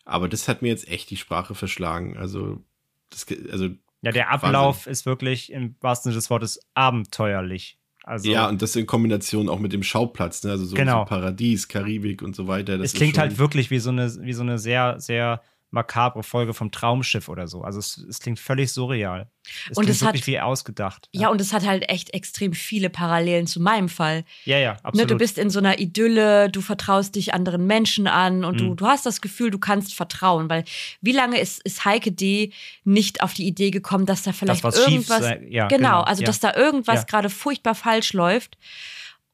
Aber 0.05 0.27
das 0.27 0.47
hat 0.47 0.61
mir 0.61 0.69
jetzt 0.69 0.87
echt 0.87 1.09
die 1.09 1.17
Sprache 1.17 1.55
verschlagen. 1.55 2.17
Also, 2.17 2.63
das, 3.09 3.25
also 3.51 3.69
ja, 4.01 4.11
der 4.11 4.29
Ablauf 4.31 4.77
Wahnsinn. 4.77 4.91
ist 4.91 5.05
wirklich 5.05 5.51
im 5.51 5.75
wahrsten 5.81 6.11
Sinne 6.11 6.19
des 6.19 6.29
Wortes 6.29 6.59
abenteuerlich. 6.73 7.78
Also, 8.09 8.31
ja, 8.31 8.49
und 8.49 8.59
das 8.63 8.75
in 8.75 8.87
Kombination 8.87 9.49
auch 9.49 9.59
mit 9.59 9.71
dem 9.71 9.83
Schauplatz, 9.83 10.43
ne? 10.43 10.49
also 10.49 10.65
so, 10.65 10.75
genau. 10.75 11.01
so 11.01 11.09
Paradies, 11.09 11.67
Karibik 11.67 12.23
und 12.23 12.35
so 12.35 12.47
weiter. 12.47 12.79
Das 12.79 12.87
es 12.87 12.93
klingt 12.93 13.19
halt 13.19 13.37
wirklich 13.37 13.69
wie 13.69 13.77
so 13.77 13.91
eine, 13.91 14.11
wie 14.21 14.33
so 14.33 14.41
eine 14.41 14.57
sehr, 14.57 14.99
sehr 14.99 15.43
makabre 15.71 16.23
Folge 16.23 16.53
vom 16.53 16.71
Traumschiff 16.71 17.29
oder 17.29 17.47
so. 17.47 17.61
Also 17.61 17.79
es, 17.79 17.97
es 17.97 18.19
klingt 18.19 18.39
völlig 18.39 18.71
surreal. 18.71 19.29
Es 19.69 19.77
und 19.77 19.83
klingt 19.83 19.89
es 19.89 20.01
wirklich 20.01 20.21
hat, 20.23 20.27
wie 20.27 20.39
ausgedacht. 20.39 21.09
Ja. 21.11 21.21
ja. 21.21 21.29
und 21.29 21.39
es 21.39 21.53
hat 21.53 21.65
halt 21.65 21.87
echt 21.89 22.13
extrem 22.13 22.53
viele 22.53 22.89
Parallelen 22.89 23.45
zu 23.45 23.59
meinem 23.59 23.89
Fall. 23.89 24.25
Ja, 24.45 24.57
ja, 24.57 24.71
absolut. 24.83 24.95
Ne, 24.95 25.05
du 25.05 25.17
bist 25.17 25.37
in 25.37 25.49
so 25.49 25.59
einer 25.59 25.79
Idylle, 25.79 26.49
du 26.49 26.61
vertraust 26.61 27.15
dich 27.15 27.33
anderen 27.33 27.67
Menschen 27.67 28.07
an 28.07 28.43
und 28.43 28.55
mhm. 28.55 28.69
du, 28.69 28.75
du 28.75 28.85
hast 28.87 29.05
das 29.05 29.21
Gefühl, 29.21 29.51
du 29.51 29.59
kannst 29.59 29.93
vertrauen. 29.93 30.49
Weil 30.49 30.63
wie 31.01 31.11
lange 31.11 31.39
ist, 31.39 31.61
ist 31.63 31.85
Heike 31.85 32.11
D. 32.11 32.51
nicht 32.83 33.21
auf 33.21 33.33
die 33.33 33.47
Idee 33.47 33.69
gekommen, 33.69 34.05
dass 34.05 34.23
da 34.23 34.33
vielleicht 34.33 34.63
das, 34.63 34.77
irgendwas. 34.77 35.27
Schief, 35.27 35.49
ja, 35.49 35.67
genau, 35.67 35.89
genau, 35.89 36.01
also 36.01 36.23
ja. 36.23 36.27
dass 36.27 36.39
da 36.39 36.55
irgendwas 36.55 37.05
gerade 37.05 37.29
furchtbar 37.29 37.75
falsch 37.75 38.13
läuft 38.13 38.57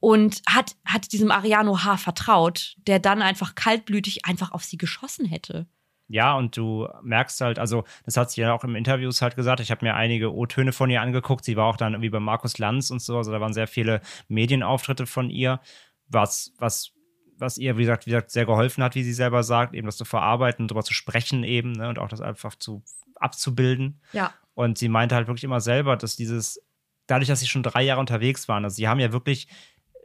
und 0.00 0.42
hat, 0.48 0.76
hat 0.84 1.12
diesem 1.12 1.30
Ariano 1.30 1.82
H. 1.82 1.96
vertraut, 1.96 2.76
der 2.86 2.98
dann 2.98 3.22
einfach 3.22 3.54
kaltblütig 3.54 4.24
einfach 4.24 4.52
auf 4.52 4.64
sie 4.64 4.76
geschossen 4.76 5.24
hätte. 5.24 5.66
Ja, 6.08 6.36
und 6.36 6.56
du 6.56 6.88
merkst 7.02 7.40
halt, 7.40 7.58
also 7.58 7.84
das 8.04 8.16
hat 8.16 8.30
sie 8.30 8.40
ja 8.40 8.52
auch 8.52 8.62
im 8.62 8.76
Interviews 8.76 9.22
halt 9.22 9.34
gesagt, 9.34 9.60
ich 9.60 9.70
habe 9.72 9.84
mir 9.84 9.94
einige 9.94 10.32
O-Töne 10.32 10.72
von 10.72 10.88
ihr 10.88 11.02
angeguckt, 11.02 11.44
sie 11.44 11.56
war 11.56 11.66
auch 11.66 11.76
dann 11.76 11.94
irgendwie 11.94 12.10
bei 12.10 12.20
Markus 12.20 12.58
Lanz 12.58 12.90
und 12.90 13.02
so, 13.02 13.16
also 13.16 13.32
da 13.32 13.40
waren 13.40 13.52
sehr 13.52 13.66
viele 13.66 14.00
Medienauftritte 14.28 15.06
von 15.06 15.30
ihr, 15.30 15.60
was, 16.06 16.52
was, 16.58 16.92
was 17.36 17.58
ihr, 17.58 17.76
wie 17.76 17.82
gesagt, 17.82 18.06
wie 18.06 18.10
gesagt, 18.10 18.30
sehr 18.30 18.46
geholfen 18.46 18.84
hat, 18.84 18.94
wie 18.94 19.02
sie 19.02 19.12
selber 19.12 19.42
sagt, 19.42 19.74
eben 19.74 19.86
das 19.86 19.96
zu 19.96 20.04
verarbeiten, 20.04 20.68
darüber 20.68 20.84
zu 20.84 20.94
sprechen 20.94 21.42
eben, 21.42 21.72
ne, 21.72 21.88
und 21.88 21.98
auch 21.98 22.08
das 22.08 22.20
einfach 22.20 22.54
zu 22.54 22.84
abzubilden. 23.16 24.00
Ja. 24.12 24.32
Und 24.54 24.78
sie 24.78 24.88
meinte 24.88 25.16
halt 25.16 25.26
wirklich 25.26 25.44
immer 25.44 25.60
selber, 25.60 25.96
dass 25.96 26.14
dieses, 26.16 26.62
dadurch, 27.06 27.28
dass 27.28 27.40
sie 27.40 27.48
schon 27.48 27.62
drei 27.64 27.82
Jahre 27.82 28.00
unterwegs 28.00 28.46
waren, 28.48 28.64
also 28.64 28.76
sie 28.76 28.86
haben 28.86 29.00
ja 29.00 29.12
wirklich, 29.12 29.48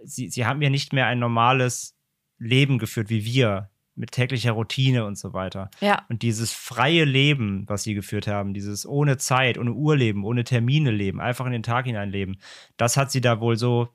sie, 0.03 0.29
sie 0.29 0.47
haben 0.47 0.61
ja 0.63 0.69
nicht 0.71 0.93
mehr 0.93 1.05
ein 1.05 1.19
normales 1.19 1.95
Leben 2.39 2.79
geführt 2.79 3.09
wie 3.09 3.23
wir, 3.23 3.70
mit 3.95 4.12
täglicher 4.12 4.54
Routine 4.54 5.06
und 5.06 5.17
so 5.17 5.34
weiter. 5.34 5.69
Ja. 5.80 6.06
Und 6.10 6.21
dieses 6.21 6.54
freie 6.54 7.06
Leben, 7.06 7.65
was 7.67 7.84
sie 7.84 7.93
geführt 7.93 8.27
haben, 8.27 8.54
dieses 8.54 8.86
ohne 8.86 9.17
Zeit, 9.17 9.58
ohne 9.58 9.73
Uhrleben, 9.73 10.23
ohne 10.23 10.43
Termine 10.43 10.91
leben, 10.91 11.19
einfach 11.19 11.45
in 11.45 11.51
den 11.51 11.63
Tag 11.63 11.86
hineinleben, 11.86 12.38
das 12.77 12.97
hat 12.97 13.12
sie 13.12 13.21
da 13.21 13.39
wohl 13.39 13.58
so, 13.58 13.89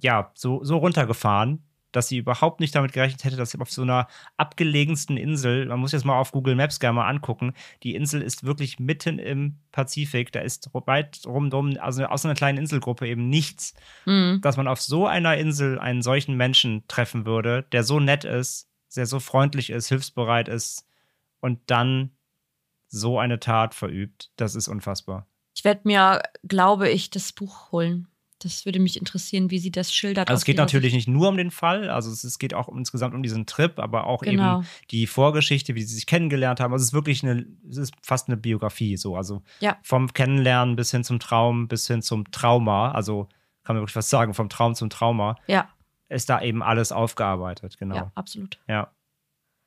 ja, 0.00 0.32
so, 0.34 0.64
so 0.64 0.78
runtergefahren, 0.78 1.64
dass 1.92 2.08
sie 2.08 2.18
überhaupt 2.18 2.60
nicht 2.60 2.74
damit 2.74 2.92
gerechnet 2.92 3.24
hätte, 3.24 3.36
dass 3.36 3.50
sie 3.50 3.60
auf 3.60 3.70
so 3.70 3.82
einer 3.82 4.06
abgelegensten 4.36 5.16
Insel, 5.16 5.66
man 5.66 5.80
muss 5.80 5.92
jetzt 5.92 6.04
mal 6.04 6.18
auf 6.18 6.32
Google 6.32 6.54
Maps 6.54 6.80
gerne 6.80 6.94
mal 6.94 7.08
angucken, 7.08 7.54
die 7.82 7.94
Insel 7.94 8.22
ist 8.22 8.44
wirklich 8.44 8.78
mitten 8.78 9.18
im 9.18 9.58
Pazifik, 9.72 10.32
da 10.32 10.40
ist 10.40 10.70
weit 10.72 11.22
rumdrum, 11.26 11.76
also 11.80 12.04
aus 12.04 12.24
einer 12.24 12.34
kleinen 12.34 12.58
Inselgruppe 12.58 13.08
eben 13.08 13.28
nichts, 13.28 13.74
mhm. 14.06 14.40
dass 14.42 14.56
man 14.56 14.68
auf 14.68 14.80
so 14.80 15.06
einer 15.06 15.36
Insel 15.36 15.78
einen 15.78 16.02
solchen 16.02 16.36
Menschen 16.36 16.84
treffen 16.88 17.26
würde, 17.26 17.66
der 17.72 17.82
so 17.82 18.00
nett 18.00 18.24
ist, 18.24 18.69
der 18.96 19.06
so 19.06 19.20
freundlich 19.20 19.70
ist, 19.70 19.88
hilfsbereit 19.88 20.48
ist 20.48 20.86
und 21.40 21.58
dann 21.66 22.10
so 22.88 23.18
eine 23.18 23.40
Tat 23.40 23.74
verübt. 23.74 24.30
Das 24.36 24.54
ist 24.54 24.68
unfassbar. 24.68 25.26
Ich 25.54 25.64
werde 25.64 25.82
mir, 25.84 26.22
glaube 26.46 26.88
ich, 26.88 27.10
das 27.10 27.32
Buch 27.32 27.72
holen. 27.72 28.08
Das 28.42 28.64
würde 28.64 28.80
mich 28.80 28.96
interessieren, 28.96 29.50
wie 29.50 29.58
sie 29.58 29.70
das 29.70 29.92
schildert. 29.92 30.30
Also 30.30 30.40
es 30.40 30.44
geht 30.46 30.56
natürlich 30.56 30.92
Sicht. 30.92 31.08
nicht 31.08 31.14
nur 31.14 31.28
um 31.28 31.36
den 31.36 31.50
Fall, 31.50 31.90
also 31.90 32.10
es, 32.10 32.24
es, 32.24 32.38
geht 32.38 32.54
auch 32.54 32.70
insgesamt 32.70 33.14
um 33.14 33.22
diesen 33.22 33.44
Trip, 33.44 33.78
aber 33.78 34.06
auch 34.06 34.22
genau. 34.22 34.60
eben 34.60 34.66
die 34.90 35.06
Vorgeschichte, 35.06 35.74
wie 35.74 35.82
sie 35.82 35.94
sich 35.94 36.06
kennengelernt 36.06 36.58
haben. 36.58 36.72
Also 36.72 36.82
es 36.82 36.88
ist 36.88 36.94
wirklich 36.94 37.22
eine, 37.22 37.44
es 37.68 37.76
ist 37.76 37.94
fast 38.02 38.28
eine 38.28 38.38
Biografie 38.38 38.96
so. 38.96 39.14
Also 39.14 39.42
ja. 39.60 39.76
vom 39.82 40.14
Kennenlernen 40.14 40.74
bis 40.74 40.90
hin 40.90 41.04
zum 41.04 41.20
Traum, 41.20 41.68
bis 41.68 41.86
hin 41.86 42.00
zum 42.00 42.30
Trauma. 42.30 42.92
Also 42.92 43.28
kann 43.62 43.76
man 43.76 43.82
wirklich 43.82 43.96
was 43.96 44.08
sagen, 44.08 44.32
vom 44.32 44.48
Traum 44.48 44.74
zum 44.74 44.88
Trauma. 44.88 45.36
Ja 45.46 45.68
ist 46.10 46.28
da 46.28 46.42
eben 46.42 46.62
alles 46.62 46.92
aufgearbeitet, 46.92 47.78
genau. 47.78 47.94
Ja, 47.94 48.12
absolut. 48.14 48.58
Ja. 48.68 48.92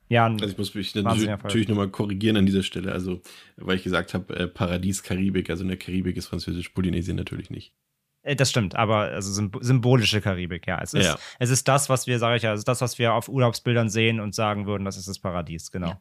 Ja, 0.09 0.27
also 0.27 0.45
ich 0.45 0.57
muss 0.57 0.75
mich 0.75 0.93
natürlich, 0.93 1.27
natürlich 1.27 1.67
nochmal 1.67 1.89
korrigieren 1.89 2.37
an 2.37 2.45
dieser 2.45 2.61
Stelle, 2.61 2.91
also 2.91 3.21
weil 3.55 3.77
ich 3.77 3.83
gesagt 3.83 4.13
habe, 4.13 4.35
äh, 4.35 4.47
Paradies 4.47 5.01
Karibik, 5.01 5.49
also 5.49 5.63
in 5.63 5.69
der 5.69 5.77
Karibik 5.77 6.17
ist 6.17 6.27
französisch 6.27 6.69
Polynesien 6.69 7.17
natürlich 7.17 7.49
nicht. 7.49 7.73
Äh, 8.21 8.35
das 8.35 8.49
stimmt, 8.49 8.75
aber 8.75 8.97
also 8.97 9.49
symbolische 9.61 10.21
Karibik, 10.21 10.67
ja. 10.67 10.79
Es 10.81 10.93
ist, 10.93 11.05
ja. 11.05 11.17
es 11.39 11.49
ist 11.49 11.67
das, 11.67 11.89
was 11.89 12.05
wir, 12.05 12.19
sage 12.19 12.35
ich 12.35 12.43
ja, 12.43 12.53
es 12.53 12.59
ist 12.59 12.67
das, 12.67 12.81
was 12.81 12.99
wir 12.99 13.13
auf 13.13 13.29
Urlaubsbildern 13.29 13.89
sehen 13.89 14.19
und 14.19 14.35
sagen 14.35 14.67
würden, 14.67 14.85
das 14.85 14.97
ist 14.97 15.07
das 15.07 15.19
Paradies, 15.19 15.71
genau. 15.71 15.87
Ja. 15.87 15.99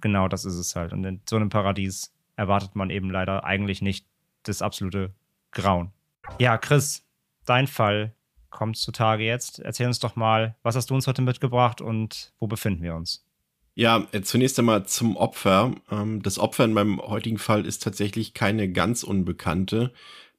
Genau, 0.00 0.28
das 0.28 0.44
ist 0.44 0.56
es 0.56 0.74
halt. 0.74 0.92
Und 0.92 1.04
in 1.04 1.20
so 1.28 1.36
einem 1.36 1.48
Paradies 1.48 2.12
erwartet 2.34 2.76
man 2.76 2.90
eben 2.90 3.10
leider 3.10 3.44
eigentlich 3.44 3.80
nicht 3.80 4.06
das 4.42 4.62
absolute 4.62 5.12
Grauen. 5.52 5.92
Ja, 6.38 6.58
Chris, 6.58 7.04
dein 7.44 7.66
Fall 7.66 8.14
kommt 8.56 8.76
zutage 8.76 9.22
jetzt. 9.22 9.60
Erzähl 9.60 9.86
uns 9.86 10.00
doch 10.00 10.16
mal, 10.16 10.56
was 10.62 10.74
hast 10.74 10.90
du 10.90 10.94
uns 10.94 11.06
heute 11.06 11.22
mitgebracht 11.22 11.80
und 11.80 12.32
wo 12.40 12.46
befinden 12.46 12.82
wir 12.82 12.96
uns? 12.96 13.24
Ja, 13.74 14.06
äh, 14.12 14.22
zunächst 14.22 14.58
einmal 14.58 14.86
zum 14.86 15.16
Opfer. 15.16 15.74
Ähm, 15.90 16.22
das 16.22 16.38
Opfer 16.38 16.64
in 16.64 16.72
meinem 16.72 16.98
heutigen 17.00 17.38
Fall 17.38 17.66
ist 17.66 17.82
tatsächlich 17.82 18.32
keine 18.32 18.72
ganz 18.72 19.02
unbekannte. 19.02 19.92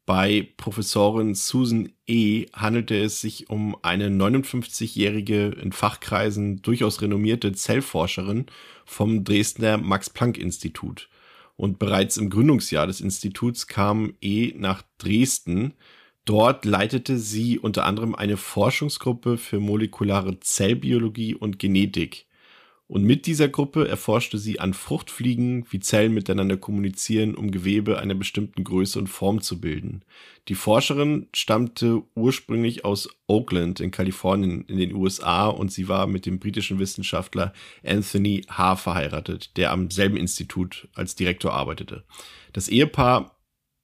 Bei 0.08 0.48
Professorin 0.58 1.36
Susan 1.36 1.90
E. 2.08 2.48
handelte 2.54 2.98
es 2.98 3.22
sich 3.22 3.50
um 3.50 3.78
eine 3.84 4.08
59-jährige, 4.08 5.50
in 5.50 5.72
Fachkreisen 5.72 6.62
durchaus 6.62 7.02
renommierte 7.02 7.52
Zellforscherin 7.52 8.48
vom 8.86 9.24
Dresdner 9.24 9.78
Max-Planck-Institut. 9.78 11.10
Und 11.58 11.78
bereits 11.78 12.18
im 12.18 12.30
Gründungsjahr 12.30 12.88
des 12.88 13.02
Instituts 13.02 13.68
kam 13.68 14.14
E. 14.22 14.54
nach 14.56 14.82
Dresden, 14.98 15.74
Dort 16.28 16.66
leitete 16.66 17.18
sie 17.18 17.58
unter 17.58 17.86
anderem 17.86 18.14
eine 18.14 18.36
Forschungsgruppe 18.36 19.38
für 19.38 19.62
molekulare 19.62 20.42
Zellbiologie 20.42 21.34
und 21.34 21.58
Genetik. 21.58 22.26
Und 22.88 23.04
mit 23.04 23.28
dieser 23.28 23.48
Gruppe 23.48 23.88
erforschte 23.88 24.38
sie 24.38 24.60
an 24.60 24.74
Fruchtfliegen, 24.74 25.66
wie 25.70 25.80
Zellen 25.80 26.14
miteinander 26.14 26.58
kommunizieren, 26.58 27.34
um 27.34 27.50
Gewebe 27.50 28.00
einer 28.00 28.14
bestimmten 28.14 28.66
Größe 28.66 29.00
und 29.00 29.08
Form 29.08 29.40
zu 29.40 29.62
bilden. 29.62 30.04
Die 30.50 30.56
Forscherin 30.56 31.28
stammte 31.34 32.04
ursprünglich 32.14 32.84
aus 32.84 33.08
Oakland 33.28 33.80
in 33.80 33.92
Kalifornien 33.92 34.66
in 34.66 34.78
den 34.78 34.96
USA 34.96 35.48
und 35.48 35.72
sie 35.72 35.88
war 35.88 36.08
mit 36.08 36.26
dem 36.26 36.40
britischen 36.40 36.78
Wissenschaftler 36.78 37.54
Anthony 37.86 38.44
H. 38.50 38.76
verheiratet, 38.76 39.56
der 39.56 39.72
am 39.72 39.90
selben 39.92 40.18
Institut 40.18 40.90
als 40.94 41.16
Direktor 41.16 41.54
arbeitete. 41.54 42.04
Das 42.52 42.68
Ehepaar 42.68 43.38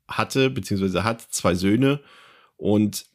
hatte 0.10 0.50
bzw. 0.50 1.04
hat 1.04 1.22
zwei 1.22 1.56
Söhne 1.56 2.02
und 2.64 3.08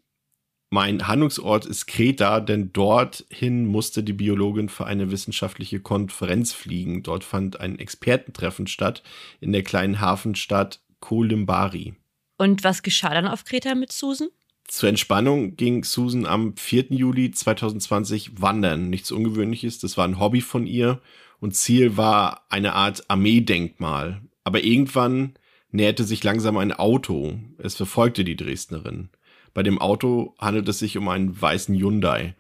mein 0.69 1.09
Handlungsort 1.09 1.65
ist 1.65 1.87
Kreta, 1.87 2.41
denn 2.41 2.75
dorthin 2.75 3.65
musste 3.65 4.03
die 4.03 4.13
Biologin 4.13 4.69
für 4.69 4.85
eine 4.85 5.11
wissenschaftliche 5.11 5.81
Konferenz 5.81 6.53
fliegen. 6.53 7.03
Dort 7.03 7.25
fand 7.25 7.59
ein 7.59 7.79
Expertentreffen 7.79 8.67
statt 8.67 9.03
in 9.41 9.53
der 9.53 9.63
kleinen 9.63 10.03
Hafenstadt 10.03 10.83
Kolimbari. 11.01 11.95
Und 12.37 12.63
was 12.63 12.83
geschah 12.83 13.15
dann 13.15 13.27
auf 13.27 13.47
Kreta 13.47 13.75
mit 13.75 13.91
Susan? 13.91 14.29
Zur 14.65 14.91
Entspannung 14.91 15.57
ging 15.57 15.83
Susan 15.83 16.27
am 16.27 16.55
4. 16.55 16.89
Juli 16.91 17.31
2020 17.31 18.43
wandern. 18.43 18.91
Nichts 18.91 19.11
Ungewöhnliches, 19.11 19.79
das 19.79 19.97
war 19.97 20.07
ein 20.07 20.21
Hobby 20.21 20.43
von 20.43 20.67
ihr 20.67 21.01
und 21.41 21.57
Ziel 21.57 21.97
war 21.97 22.45
eine 22.51 22.75
Art 22.75 23.09
Armeedenkmal. 23.09 24.21
Aber 24.45 24.63
irgendwann 24.63 25.33
näherte 25.71 26.05
sich 26.05 26.23
langsam 26.23 26.59
ein 26.59 26.73
Auto. 26.73 27.39
Es 27.57 27.77
verfolgte 27.77 28.25
die 28.25 28.37
Dresdnerin. 28.37 29.09
Bei 29.55 29.63
dem 29.63 29.79
Auto 29.79 30.35
handelt 30.39 30.69
es 30.69 30.79
sich 30.79 30.97
um 30.97 31.09
einen 31.09 31.41
weißen 31.41 31.75
Hyundai. 31.75 32.35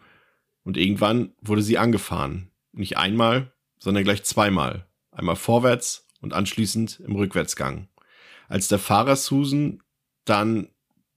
Und 0.64 0.76
irgendwann 0.76 1.32
wurde 1.40 1.62
sie 1.62 1.78
angefahren. 1.78 2.50
Nicht 2.72 2.96
einmal, 2.96 3.52
sondern 3.78 4.04
gleich 4.04 4.24
zweimal. 4.24 4.86
Einmal 5.10 5.36
vorwärts 5.36 6.06
und 6.20 6.32
anschließend 6.32 7.00
im 7.00 7.16
Rückwärtsgang. 7.16 7.88
Als 8.48 8.68
der 8.68 8.78
Fahrer 8.78 9.16
Susan 9.16 9.82
dann 10.24 10.68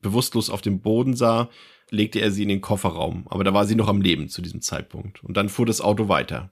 bewusstlos 0.02 0.50
auf 0.50 0.62
dem 0.62 0.82
Boden 0.82 1.16
sah, 1.16 1.50
legte 1.90 2.20
er 2.20 2.32
sie 2.32 2.44
in 2.44 2.50
den 2.50 2.62
Kofferraum. 2.62 3.28
Aber 3.30 3.44
da 3.44 3.54
war 3.54 3.66
sie 3.66 3.76
noch 3.76 3.88
am 3.88 4.02
Leben 4.02 4.30
zu 4.30 4.42
diesem 4.42 4.62
Zeitpunkt. 4.62 5.24
Und 5.24 5.38
dann 5.38 5.50
fuhr 5.50 5.66
das 5.66 5.82
Auto 5.82 6.08
weiter. 6.08 6.52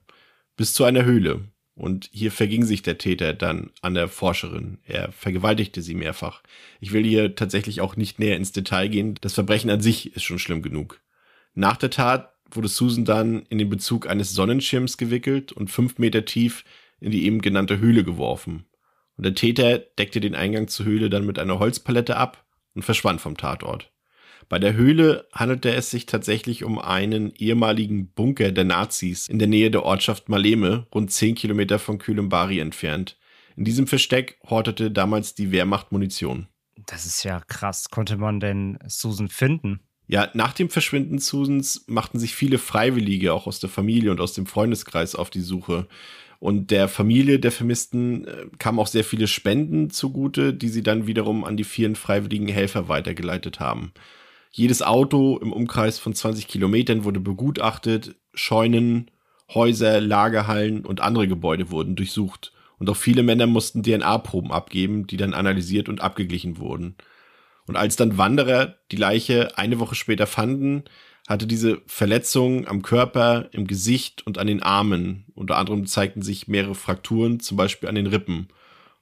Bis 0.56 0.74
zu 0.74 0.84
einer 0.84 1.04
Höhle. 1.04 1.48
Und 1.80 2.10
hier 2.12 2.30
verging 2.30 2.66
sich 2.66 2.82
der 2.82 2.98
Täter 2.98 3.32
dann 3.32 3.70
an 3.80 3.94
der 3.94 4.08
Forscherin. 4.08 4.80
Er 4.84 5.12
vergewaltigte 5.12 5.80
sie 5.80 5.94
mehrfach. 5.94 6.42
Ich 6.78 6.92
will 6.92 7.04
hier 7.04 7.34
tatsächlich 7.34 7.80
auch 7.80 7.96
nicht 7.96 8.18
näher 8.18 8.36
ins 8.36 8.52
Detail 8.52 8.88
gehen. 8.88 9.14
Das 9.22 9.32
Verbrechen 9.32 9.70
an 9.70 9.80
sich 9.80 10.14
ist 10.14 10.24
schon 10.24 10.38
schlimm 10.38 10.60
genug. 10.60 11.00
Nach 11.54 11.78
der 11.78 11.88
Tat 11.88 12.34
wurde 12.50 12.68
Susan 12.68 13.06
dann 13.06 13.46
in 13.48 13.56
den 13.56 13.70
Bezug 13.70 14.06
eines 14.06 14.34
Sonnenschirms 14.34 14.98
gewickelt 14.98 15.52
und 15.52 15.70
fünf 15.70 15.96
Meter 15.96 16.26
tief 16.26 16.64
in 17.00 17.12
die 17.12 17.24
eben 17.24 17.40
genannte 17.40 17.78
Höhle 17.78 18.04
geworfen. 18.04 18.66
Und 19.16 19.24
der 19.24 19.34
Täter 19.34 19.78
deckte 19.78 20.20
den 20.20 20.34
Eingang 20.34 20.68
zur 20.68 20.84
Höhle 20.84 21.08
dann 21.08 21.24
mit 21.24 21.38
einer 21.38 21.60
Holzpalette 21.60 22.18
ab 22.18 22.44
und 22.74 22.82
verschwand 22.82 23.22
vom 23.22 23.38
Tatort. 23.38 23.90
Bei 24.50 24.58
der 24.58 24.74
Höhle 24.74 25.28
handelte 25.32 25.72
es 25.72 25.92
sich 25.92 26.06
tatsächlich 26.06 26.64
um 26.64 26.80
einen 26.80 27.32
ehemaligen 27.36 28.08
Bunker 28.08 28.50
der 28.50 28.64
Nazis 28.64 29.28
in 29.28 29.38
der 29.38 29.46
Nähe 29.46 29.70
der 29.70 29.84
Ortschaft 29.84 30.28
Maleme, 30.28 30.88
rund 30.92 31.12
10 31.12 31.36
Kilometer 31.36 31.78
von 31.78 31.98
Kühlembari 31.98 32.58
entfernt. 32.58 33.16
In 33.56 33.64
diesem 33.64 33.86
Versteck 33.86 34.38
hortete 34.44 34.90
damals 34.90 35.36
die 35.36 35.52
Wehrmacht 35.52 35.92
Munition. 35.92 36.48
Das 36.86 37.06
ist 37.06 37.22
ja 37.22 37.38
krass. 37.46 37.90
Konnte 37.90 38.16
man 38.16 38.40
denn 38.40 38.76
Susan 38.88 39.28
finden? 39.28 39.78
Ja, 40.08 40.28
nach 40.34 40.52
dem 40.52 40.68
Verschwinden 40.68 41.18
Susans 41.18 41.84
machten 41.86 42.18
sich 42.18 42.34
viele 42.34 42.58
Freiwillige 42.58 43.32
auch 43.32 43.46
aus 43.46 43.60
der 43.60 43.70
Familie 43.70 44.10
und 44.10 44.20
aus 44.20 44.32
dem 44.32 44.46
Freundeskreis 44.46 45.14
auf 45.14 45.30
die 45.30 45.42
Suche. 45.42 45.86
Und 46.40 46.72
der 46.72 46.88
Familie 46.88 47.38
der 47.38 47.52
Vermissten 47.52 48.26
äh, 48.26 48.46
kamen 48.58 48.80
auch 48.80 48.88
sehr 48.88 49.04
viele 49.04 49.28
Spenden 49.28 49.90
zugute, 49.90 50.52
die 50.52 50.70
sie 50.70 50.82
dann 50.82 51.06
wiederum 51.06 51.44
an 51.44 51.56
die 51.56 51.62
vielen 51.62 51.94
freiwilligen 51.94 52.48
Helfer 52.48 52.88
weitergeleitet 52.88 53.60
haben. 53.60 53.92
Jedes 54.52 54.82
Auto 54.82 55.38
im 55.38 55.52
Umkreis 55.52 55.98
von 55.98 56.12
20 56.12 56.48
Kilometern 56.48 57.04
wurde 57.04 57.20
begutachtet, 57.20 58.16
Scheunen, 58.34 59.10
Häuser, 59.52 60.00
Lagerhallen 60.00 60.84
und 60.84 61.00
andere 61.00 61.28
Gebäude 61.28 61.70
wurden 61.70 61.94
durchsucht. 61.96 62.52
Und 62.78 62.90
auch 62.90 62.96
viele 62.96 63.22
Männer 63.22 63.46
mussten 63.46 63.82
DNA-Proben 63.82 64.50
abgeben, 64.50 65.06
die 65.06 65.16
dann 65.16 65.34
analysiert 65.34 65.88
und 65.88 66.00
abgeglichen 66.00 66.58
wurden. 66.58 66.96
Und 67.66 67.76
als 67.76 67.94
dann 67.94 68.18
Wanderer 68.18 68.76
die 68.90 68.96
Leiche 68.96 69.56
eine 69.56 69.78
Woche 69.78 69.94
später 69.94 70.26
fanden, 70.26 70.84
hatte 71.28 71.46
diese 71.46 71.80
Verletzungen 71.86 72.66
am 72.66 72.82
Körper, 72.82 73.48
im 73.52 73.68
Gesicht 73.68 74.26
und 74.26 74.38
an 74.38 74.48
den 74.48 74.62
Armen. 74.62 75.26
Unter 75.34 75.58
anderem 75.58 75.86
zeigten 75.86 76.22
sich 76.22 76.48
mehrere 76.48 76.74
Frakturen, 76.74 77.38
zum 77.38 77.56
Beispiel 77.56 77.88
an 77.88 77.94
den 77.94 78.08
Rippen. 78.08 78.48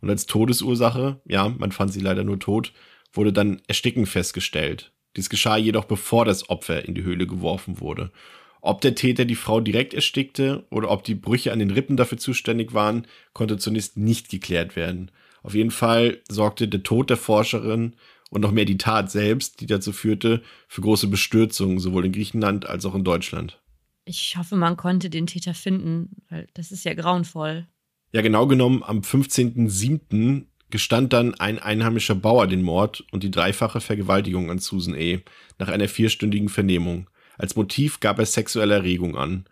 Und 0.03 0.11
als 0.11 0.27
Todesursache, 0.27 1.21
ja, 1.25 1.49
man 1.49 1.73
fand 1.73 1.93
sie 1.93 2.01
leider 2.01 2.25
nur 2.25 2.39
tot, 2.39 2.73
wurde 3.13 3.33
dann 3.33 3.63
Ersticken 3.67 4.05
festgestellt. 4.05 4.93
Dies 5.19 5.29
geschah 5.29 5.57
jedoch 5.57 5.85
bevor 5.85 6.25
das 6.25 6.49
Opfer 6.49 6.85
in 6.87 6.95
die 6.95 7.03
Höhle 7.03 7.27
geworfen 7.27 7.81
wurde. 7.81 8.13
Ob 8.61 8.81
der 8.81 8.95
Täter 8.95 9.25
die 9.25 9.35
Frau 9.35 9.61
direkt 9.61 9.93
erstickte 9.93 10.65
oder 10.71 10.93
ob 10.93 11.03
die 11.03 11.17
Brüche 11.17 11.53
an 11.53 11.59
den 11.59 11.73
Rippen 11.73 11.97
dafür 11.97 12.19
zuständig 12.19 12.73
waren, 12.73 13.05
konnte 13.33 13.57
zunächst 13.57 13.97
nicht 13.97 14.29
geklärt 14.29 14.77
werden. 14.77 15.11
Auf 15.43 15.55
jeden 15.55 15.73
Fall 15.73 16.23
sorgte 16.29 16.69
der 16.69 16.85
Tod 16.85 17.11
der 17.11 17.17
Forscherin 17.17 17.97
und 18.31 18.43
noch 18.43 18.53
mehr 18.53 18.65
die 18.65 18.79
Tat 18.79 19.11
selbst, 19.11 19.61
die 19.61 19.67
dazu 19.67 19.93
führte, 19.93 20.43
für 20.69 20.83
große 20.83 21.09
Bestürzung 21.09 21.81
sowohl 21.81 22.07
in 22.07 22.13
Griechenland 22.13 22.67
als 22.67 22.85
auch 22.85 22.95
in 22.95 23.03
Deutschland. 23.03 23.61
Ich 24.05 24.37
hoffe, 24.37 24.55
man 24.55 24.77
konnte 24.77 25.11
den 25.11 25.27
Täter 25.27 25.53
finden, 25.53 26.23
weil 26.29 26.47
das 26.55 26.71
ist 26.71 26.85
ja 26.85 26.95
grauenvoll. 26.95 27.67
Ja, 28.13 28.23
genau 28.23 28.47
genommen 28.47 28.85
am 28.85 29.01
15.07 29.01 30.47
gestand 30.71 31.13
dann 31.13 31.35
ein 31.35 31.59
einheimischer 31.59 32.15
Bauer 32.15 32.47
den 32.47 32.63
Mord 32.63 33.05
und 33.11 33.23
die 33.23 33.31
dreifache 33.31 33.81
Vergewaltigung 33.81 34.51
an 34.51 34.59
Susan 34.59 34.95
E. 34.95 35.21
nach 35.59 35.69
einer 35.69 35.89
vierstündigen 35.89 36.49
Vernehmung. 36.49 37.09
Als 37.37 37.57
Motiv 37.57 38.01
gab 38.01 38.19
er 38.19 38.27
sexuelle 38.27 38.75
Erregung 38.75 39.17
an. 39.17 39.47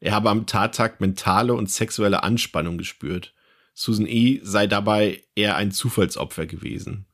Er 0.00 0.12
habe 0.12 0.30
am 0.30 0.46
Tattag 0.46 1.00
mentale 1.00 1.54
und 1.54 1.70
sexuelle 1.70 2.22
Anspannung 2.22 2.78
gespürt. 2.78 3.34
Susan 3.74 4.06
E. 4.06 4.40
sei 4.42 4.66
dabei 4.66 5.22
eher 5.34 5.56
ein 5.56 5.70
Zufallsopfer 5.70 6.46
gewesen. 6.46 7.06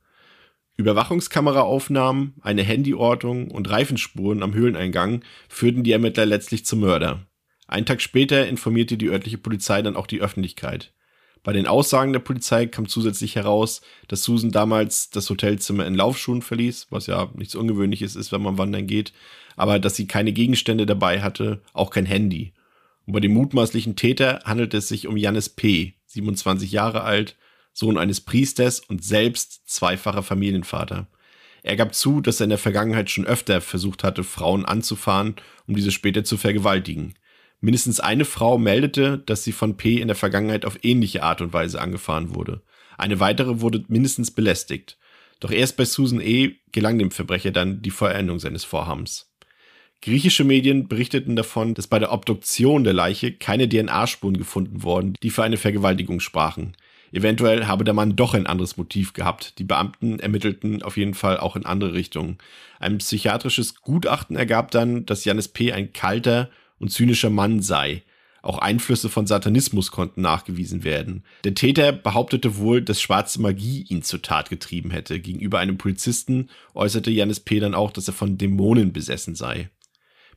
Überwachungskameraaufnahmen, 0.77 2.33
eine 2.41 2.65
Handyortung 2.65 3.49
und 3.49 3.69
Reifenspuren 3.69 4.43
am 4.43 4.53
Höhleneingang 4.53 5.23
führten 5.47 5.83
die 5.83 5.91
Ermittler 5.91 6.25
letztlich 6.25 6.65
zum 6.65 6.81
Mörder. 6.81 7.25
Einen 7.67 7.85
Tag 7.85 8.01
später 8.01 8.47
informierte 8.47 8.97
die 8.97 9.07
örtliche 9.07 9.37
Polizei 9.37 9.81
dann 9.81 9.95
auch 9.95 10.07
die 10.07 10.21
Öffentlichkeit. 10.21 10.93
Bei 11.45 11.53
den 11.53 11.67
Aussagen 11.67 12.11
der 12.11 12.21
Polizei 12.21 12.65
kam 12.65 12.87
zusätzlich 12.87 13.35
heraus, 13.35 13.81
dass 14.07 14.23
Susan 14.23 14.49
damals 14.49 15.11
das 15.11 15.29
Hotelzimmer 15.29 15.85
in 15.85 15.93
Laufschuhen 15.93 16.41
verließ, 16.41 16.87
was 16.89 17.05
ja 17.05 17.29
nichts 17.35 17.53
Ungewöhnliches 17.53 18.15
ist, 18.15 18.31
wenn 18.31 18.41
man 18.41 18.57
wandern 18.57 18.87
geht, 18.87 19.13
aber 19.55 19.77
dass 19.77 19.95
sie 19.95 20.07
keine 20.07 20.33
Gegenstände 20.33 20.87
dabei 20.87 21.21
hatte, 21.21 21.61
auch 21.71 21.91
kein 21.91 22.07
Handy. 22.07 22.53
Und 23.05 23.13
bei 23.13 23.19
dem 23.19 23.35
mutmaßlichen 23.35 23.95
Täter 23.95 24.41
handelt 24.43 24.73
es 24.73 24.87
sich 24.87 25.05
um 25.05 25.17
Jannis 25.17 25.49
P., 25.49 25.93
27 26.07 26.71
Jahre 26.71 27.03
alt, 27.03 27.35
Sohn 27.73 27.99
eines 27.99 28.21
Priesters 28.21 28.79
und 28.79 29.03
selbst 29.03 29.69
zweifacher 29.69 30.23
Familienvater. 30.23 31.05
Er 31.61 31.75
gab 31.75 31.93
zu, 31.93 32.21
dass 32.21 32.39
er 32.39 32.45
in 32.45 32.49
der 32.49 32.57
Vergangenheit 32.57 33.11
schon 33.11 33.27
öfter 33.27 33.61
versucht 33.61 34.03
hatte, 34.03 34.23
Frauen 34.23 34.65
anzufahren, 34.65 35.35
um 35.67 35.75
diese 35.75 35.91
später 35.91 36.23
zu 36.23 36.37
vergewaltigen. 36.37 37.13
Mindestens 37.65 37.99
eine 37.99 38.25
Frau 38.25 38.59
meldete, 38.59 39.17
dass 39.25 39.43
sie 39.43 39.51
von 39.51 39.75
P 39.75 39.99
in 39.99 40.07
der 40.07 40.15
Vergangenheit 40.15 40.65
auf 40.65 40.77
ähnliche 40.83 41.23
Art 41.23 41.41
und 41.41 41.51
Weise 41.51 41.81
angefahren 41.81 42.35
wurde. 42.35 42.61
Eine 42.95 43.19
weitere 43.19 43.59
wurde 43.59 43.83
mindestens 43.87 44.29
belästigt. 44.29 44.99
Doch 45.39 45.49
erst 45.49 45.75
bei 45.75 45.83
Susan 45.83 46.21
E. 46.21 46.57
gelang 46.71 46.99
dem 46.99 47.09
Verbrecher 47.09 47.49
dann 47.49 47.81
die 47.81 47.89
Vollendung 47.89 48.37
seines 48.37 48.63
Vorhabens. 48.63 49.33
Griechische 50.03 50.43
Medien 50.43 50.87
berichteten 50.87 51.35
davon, 51.35 51.73
dass 51.73 51.87
bei 51.87 51.97
der 51.97 52.11
Obduktion 52.11 52.83
der 52.83 52.93
Leiche 52.93 53.31
keine 53.31 53.67
DNA-Spuren 53.67 54.37
gefunden 54.37 54.83
wurden, 54.83 55.15
die 55.23 55.31
für 55.31 55.43
eine 55.43 55.57
Vergewaltigung 55.57 56.19
sprachen. 56.19 56.77
Eventuell 57.11 57.65
habe 57.65 57.83
der 57.83 57.95
Mann 57.95 58.15
doch 58.15 58.35
ein 58.35 58.45
anderes 58.45 58.77
Motiv 58.77 59.13
gehabt. 59.13 59.57
Die 59.57 59.63
Beamten 59.63 60.19
ermittelten 60.19 60.83
auf 60.83 60.97
jeden 60.97 61.15
Fall 61.15 61.39
auch 61.39 61.55
in 61.55 61.65
andere 61.65 61.93
Richtungen. 61.93 62.37
Ein 62.79 62.99
psychiatrisches 62.99 63.81
Gutachten 63.81 64.35
ergab 64.35 64.69
dann, 64.69 65.07
dass 65.07 65.25
Janis 65.25 65.47
P. 65.47 65.73
ein 65.73 65.93
kalter 65.93 66.51
und 66.79 66.91
zynischer 66.91 67.29
Mann 67.29 67.61
sei. 67.61 68.03
Auch 68.41 68.59
Einflüsse 68.59 69.09
von 69.09 69.25
Satanismus 69.25 69.89
konnten 69.89 70.21
nachgewiesen 70.21 70.83
werden. 70.83 71.23
Der 71.45 71.55
Täter 71.55 71.91
behauptete 71.91 72.57
wohl, 72.57 72.81
dass 72.81 73.01
schwarze 73.01 73.41
Magie 73.41 73.85
ihn 73.89 74.03
zur 74.03 74.21
Tat 74.21 74.51
getrieben 74.51 74.91
hätte. 74.91 75.19
Gegenüber 75.19 75.57
einem 75.57 75.79
Polizisten 75.79 76.49
äußerte 76.75 77.09
Janis 77.09 77.39
P. 77.39 77.59
dann 77.59 77.73
auch, 77.73 77.91
dass 77.91 78.07
er 78.07 78.13
von 78.13 78.37
Dämonen 78.37 78.93
besessen 78.93 79.33
sei. 79.33 79.71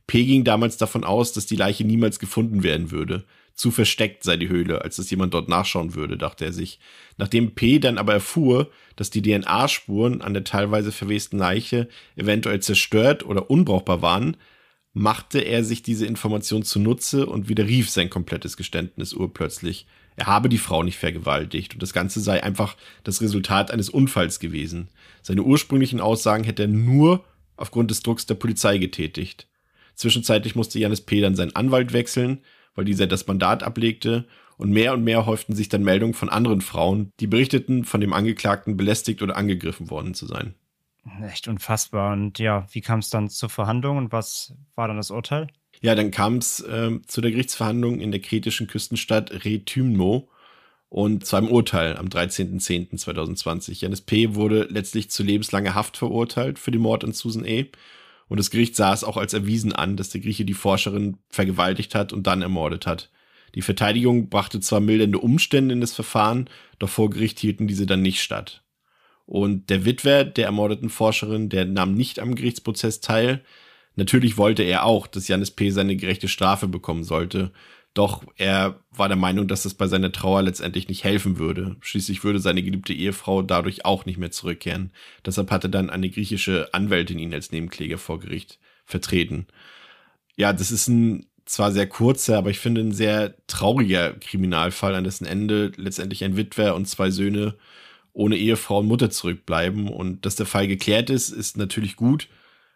P. 0.07 0.25
ging 0.25 0.43
damals 0.43 0.77
davon 0.77 1.03
aus, 1.03 1.33
dass 1.33 1.45
die 1.45 1.55
Leiche 1.55 1.85
niemals 1.85 2.17
gefunden 2.17 2.63
werden 2.63 2.89
würde. 2.89 3.25
Zu 3.53 3.69
versteckt 3.69 4.23
sei 4.23 4.37
die 4.37 4.49
Höhle, 4.49 4.81
als 4.81 4.95
dass 4.95 5.11
jemand 5.11 5.35
dort 5.35 5.47
nachschauen 5.47 5.93
würde, 5.93 6.17
dachte 6.17 6.45
er 6.45 6.53
sich. 6.53 6.79
Nachdem 7.17 7.53
P. 7.53 7.77
dann 7.77 7.99
aber 7.99 8.13
erfuhr, 8.13 8.71
dass 8.95 9.11
die 9.11 9.21
DNA-Spuren 9.21 10.23
an 10.23 10.33
der 10.33 10.45
teilweise 10.45 10.91
verwesten 10.91 11.37
Leiche 11.37 11.87
eventuell 12.15 12.59
zerstört 12.59 13.23
oder 13.23 13.51
unbrauchbar 13.51 14.01
waren, 14.01 14.35
machte 14.93 15.39
er 15.39 15.63
sich 15.63 15.83
diese 15.83 16.05
Information 16.05 16.63
zunutze 16.63 17.25
und 17.25 17.47
widerrief 17.47 17.89
sein 17.89 18.09
komplettes 18.09 18.57
Geständnis 18.57 19.13
urplötzlich. 19.13 19.85
Er 20.15 20.27
habe 20.27 20.49
die 20.49 20.57
Frau 20.57 20.83
nicht 20.83 20.97
vergewaltigt 20.97 21.73
und 21.73 21.83
das 21.83 21.93
Ganze 21.93 22.19
sei 22.19 22.43
einfach 22.43 22.75
das 23.03 23.21
Resultat 23.21 23.71
eines 23.71 23.89
Unfalls 23.89 24.39
gewesen. 24.39 24.89
Seine 25.21 25.43
ursprünglichen 25.43 26.01
Aussagen 26.01 26.43
hätte 26.43 26.63
er 26.63 26.67
nur 26.67 27.23
aufgrund 27.55 27.91
des 27.91 28.01
Drucks 28.01 28.25
der 28.25 28.35
Polizei 28.35 28.77
getätigt. 28.77 29.47
Zwischenzeitlich 29.95 30.55
musste 30.55 30.79
Janis 30.79 31.01
P. 31.01 31.21
dann 31.21 31.35
seinen 31.35 31.55
Anwalt 31.55 31.93
wechseln, 31.93 32.39
weil 32.75 32.85
dieser 32.85 33.07
das 33.07 33.27
Mandat 33.27 33.63
ablegte 33.63 34.25
und 34.57 34.71
mehr 34.71 34.93
und 34.93 35.03
mehr 35.03 35.25
häuften 35.25 35.55
sich 35.55 35.69
dann 35.69 35.83
Meldungen 35.83 36.13
von 36.13 36.29
anderen 36.29 36.61
Frauen, 36.61 37.11
die 37.19 37.27
berichteten, 37.27 37.85
von 37.85 38.01
dem 38.01 38.13
Angeklagten 38.13 38.75
belästigt 38.75 39.21
oder 39.21 39.37
angegriffen 39.37 39.89
worden 39.89 40.13
zu 40.13 40.25
sein. 40.25 40.55
Echt 41.23 41.47
unfassbar. 41.47 42.13
Und 42.13 42.39
ja, 42.39 42.67
wie 42.71 42.81
kam 42.81 42.99
es 42.99 43.09
dann 43.09 43.29
zur 43.29 43.49
Verhandlung 43.49 43.97
und 43.97 44.11
was 44.11 44.53
war 44.75 44.87
dann 44.87 44.97
das 44.97 45.11
Urteil? 45.11 45.47
Ja, 45.81 45.95
dann 45.95 46.11
kam 46.11 46.37
es 46.37 46.59
äh, 46.61 46.99
zu 47.07 47.21
der 47.21 47.31
Gerichtsverhandlung 47.31 47.99
in 47.99 48.11
der 48.11 48.21
kretischen 48.21 48.67
Küstenstadt 48.67 49.45
Rethymno 49.45 50.29
und 50.89 51.25
zu 51.25 51.35
einem 51.35 51.47
Urteil 51.47 51.95
am 51.95 52.07
13.10.2020. 52.07 53.81
Janis 53.81 54.01
P. 54.01 54.35
wurde 54.35 54.67
letztlich 54.69 55.09
zu 55.09 55.23
lebenslanger 55.23 55.75
Haft 55.75 55.97
verurteilt 55.97 56.59
für 56.59 56.71
den 56.71 56.81
Mord 56.81 57.03
an 57.03 57.13
Susan 57.13 57.45
E. 57.45 57.67
Und 58.27 58.39
das 58.39 58.51
Gericht 58.51 58.75
sah 58.75 58.93
es 58.93 59.03
auch 59.03 59.17
als 59.17 59.33
erwiesen 59.33 59.73
an, 59.73 59.97
dass 59.97 60.09
der 60.09 60.21
Grieche 60.21 60.45
die 60.45 60.53
Forscherin 60.53 61.17
vergewaltigt 61.29 61.95
hat 61.95 62.11
und 62.11 62.27
dann 62.27 62.41
ermordet 62.41 62.85
hat. 62.85 63.09
Die 63.55 63.61
Verteidigung 63.61 64.29
brachte 64.29 64.59
zwar 64.59 64.79
mildernde 64.79 65.19
Umstände 65.19 65.73
in 65.73 65.81
das 65.81 65.93
Verfahren, 65.93 66.49
doch 66.77 66.89
vor 66.89 67.09
Gericht 67.09 67.39
hielten 67.39 67.67
diese 67.67 67.85
dann 67.85 68.01
nicht 68.01 68.21
statt. 68.21 68.63
Und 69.29 69.69
der 69.69 69.85
Witwer 69.85 70.25
der 70.25 70.47
ermordeten 70.47 70.89
Forscherin, 70.89 71.49
der 71.49 71.65
nahm 71.65 71.93
nicht 71.93 72.17
am 72.17 72.33
Gerichtsprozess 72.33 72.99
teil. 72.99 73.43
Natürlich 73.95 74.37
wollte 74.37 74.63
er 74.63 74.85
auch, 74.85 75.05
dass 75.05 75.27
Janis 75.27 75.51
P. 75.51 75.69
seine 75.69 75.95
gerechte 75.95 76.27
Strafe 76.27 76.67
bekommen 76.67 77.03
sollte. 77.03 77.51
Doch 77.93 78.23
er 78.37 78.79
war 78.89 79.07
der 79.07 79.17
Meinung, 79.17 79.47
dass 79.47 79.61
das 79.61 79.75
bei 79.75 79.85
seiner 79.85 80.11
Trauer 80.11 80.41
letztendlich 80.41 80.87
nicht 80.87 81.03
helfen 81.03 81.37
würde. 81.37 81.75
Schließlich 81.81 82.23
würde 82.23 82.39
seine 82.39 82.63
geliebte 82.63 82.91
Ehefrau 82.91 83.43
dadurch 83.43 83.85
auch 83.85 84.07
nicht 84.07 84.17
mehr 84.17 84.31
zurückkehren. 84.31 84.91
Deshalb 85.23 85.51
hatte 85.51 85.69
dann 85.69 85.91
eine 85.91 86.09
griechische 86.09 86.73
Anwältin 86.73 87.19
ihn 87.19 87.31
als 87.31 87.51
Nebenkläger 87.51 87.99
vor 87.99 88.19
Gericht 88.19 88.57
vertreten. 88.83 89.45
Ja, 90.37 90.53
das 90.53 90.71
ist 90.71 90.87
ein 90.87 91.27
zwar 91.45 91.71
sehr 91.71 91.85
kurzer, 91.87 92.39
aber 92.39 92.49
ich 92.49 92.57
finde 92.57 92.81
ein 92.81 92.93
sehr 92.93 93.35
trauriger 93.45 94.13
Kriminalfall, 94.13 94.95
an 94.95 95.03
dessen 95.03 95.27
Ende 95.27 95.71
letztendlich 95.75 96.23
ein 96.23 96.35
Witwer 96.35 96.73
und 96.73 96.87
zwei 96.87 97.11
Söhne 97.11 97.53
ohne 98.13 98.37
Ehefrau 98.37 98.79
und 98.79 98.87
Mutter 98.87 99.09
zurückbleiben. 99.09 99.87
Und 99.87 100.25
dass 100.25 100.35
der 100.35 100.45
Fall 100.45 100.67
geklärt 100.67 101.09
ist, 101.09 101.29
ist 101.29 101.57
natürlich 101.57 101.95
gut. 101.95 102.27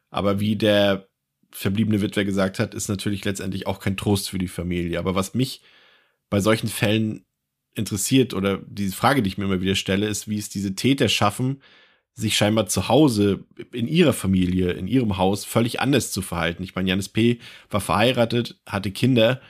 Aber 0.10 0.40
wie 0.40 0.56
der 0.56 1.08
verbliebene 1.52 2.02
Witwer 2.02 2.26
gesagt 2.26 2.60
hat, 2.60 2.74
ist 2.74 2.88
natürlich 2.88 3.26
letztendlich 3.26 3.68
auch 3.68 3.80
kein 3.80 3.98
Trost 3.98 4.30
für 4.30 4.40
die 4.40 4.48
Familie. 4.48 5.00
Aber 5.00 5.16
was 5.16 5.34
mich 5.34 5.62
bei 6.30 6.40
solchen 6.40 6.68
Fällen 6.68 7.26
interessiert 7.76 8.34
oder 8.34 8.58
die 8.58 8.90
Frage, 8.90 9.22
die 9.22 9.28
ich 9.30 9.38
mir 9.38 9.46
immer 9.46 9.62
wieder 9.62 9.76
stelle, 9.76 10.08
ist, 10.08 10.28
wie 10.28 10.38
es 10.38 10.50
diese 10.50 10.76
Täter 10.76 11.10
schaffen, 11.10 11.62
sich 12.14 12.38
scheinbar 12.38 12.68
zu 12.68 12.88
Hause 12.90 13.46
in 13.72 13.88
ihrer 13.88 14.14
Familie, 14.14 14.72
in 14.72 14.88
ihrem 14.88 15.18
Haus 15.18 15.46
völlig 15.46 15.80
anders 15.80 16.12
zu 16.12 16.22
verhalten. 16.22 16.64
Ich 16.64 16.76
meine, 16.76 16.90
Janis 16.90 17.10
P. 17.10 17.40
war 17.70 17.82
verheiratet, 17.82 18.60
hatte 18.68 18.92
Kinder 18.92 19.42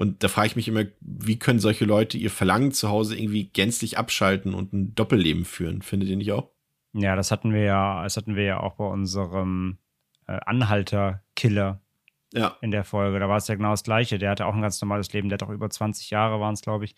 und 0.00 0.24
da 0.24 0.28
frage 0.28 0.46
ich 0.46 0.56
mich 0.56 0.66
immer, 0.66 0.84
wie 1.02 1.38
können 1.38 1.58
solche 1.58 1.84
Leute 1.84 2.16
ihr 2.16 2.30
Verlangen 2.30 2.72
zu 2.72 2.88
Hause 2.88 3.18
irgendwie 3.18 3.50
gänzlich 3.50 3.98
abschalten 3.98 4.54
und 4.54 4.72
ein 4.72 4.94
Doppelleben 4.94 5.44
führen? 5.44 5.82
Findet 5.82 6.08
ihr 6.08 6.16
nicht 6.16 6.32
auch? 6.32 6.48
Ja, 6.94 7.16
das 7.16 7.30
hatten 7.30 7.52
wir 7.52 7.64
ja, 7.64 8.02
das 8.02 8.16
hatten 8.16 8.34
wir 8.34 8.44
ja 8.44 8.60
auch 8.60 8.76
bei 8.76 8.86
unserem 8.86 9.76
äh, 10.26 10.38
Anhalter-Killer 10.46 11.82
ja. 12.32 12.56
in 12.62 12.70
der 12.70 12.84
Folge. 12.84 13.18
Da 13.18 13.28
war 13.28 13.36
es 13.36 13.46
ja 13.46 13.56
genau 13.56 13.72
das 13.72 13.82
Gleiche. 13.82 14.18
Der 14.18 14.30
hatte 14.30 14.46
auch 14.46 14.54
ein 14.54 14.62
ganz 14.62 14.80
normales 14.80 15.12
Leben. 15.12 15.28
Der 15.28 15.34
hat 15.34 15.42
auch 15.42 15.52
über 15.52 15.68
20 15.68 16.08
Jahre 16.08 16.40
waren 16.40 16.54
es, 16.54 16.62
glaube 16.62 16.86
ich, 16.86 16.96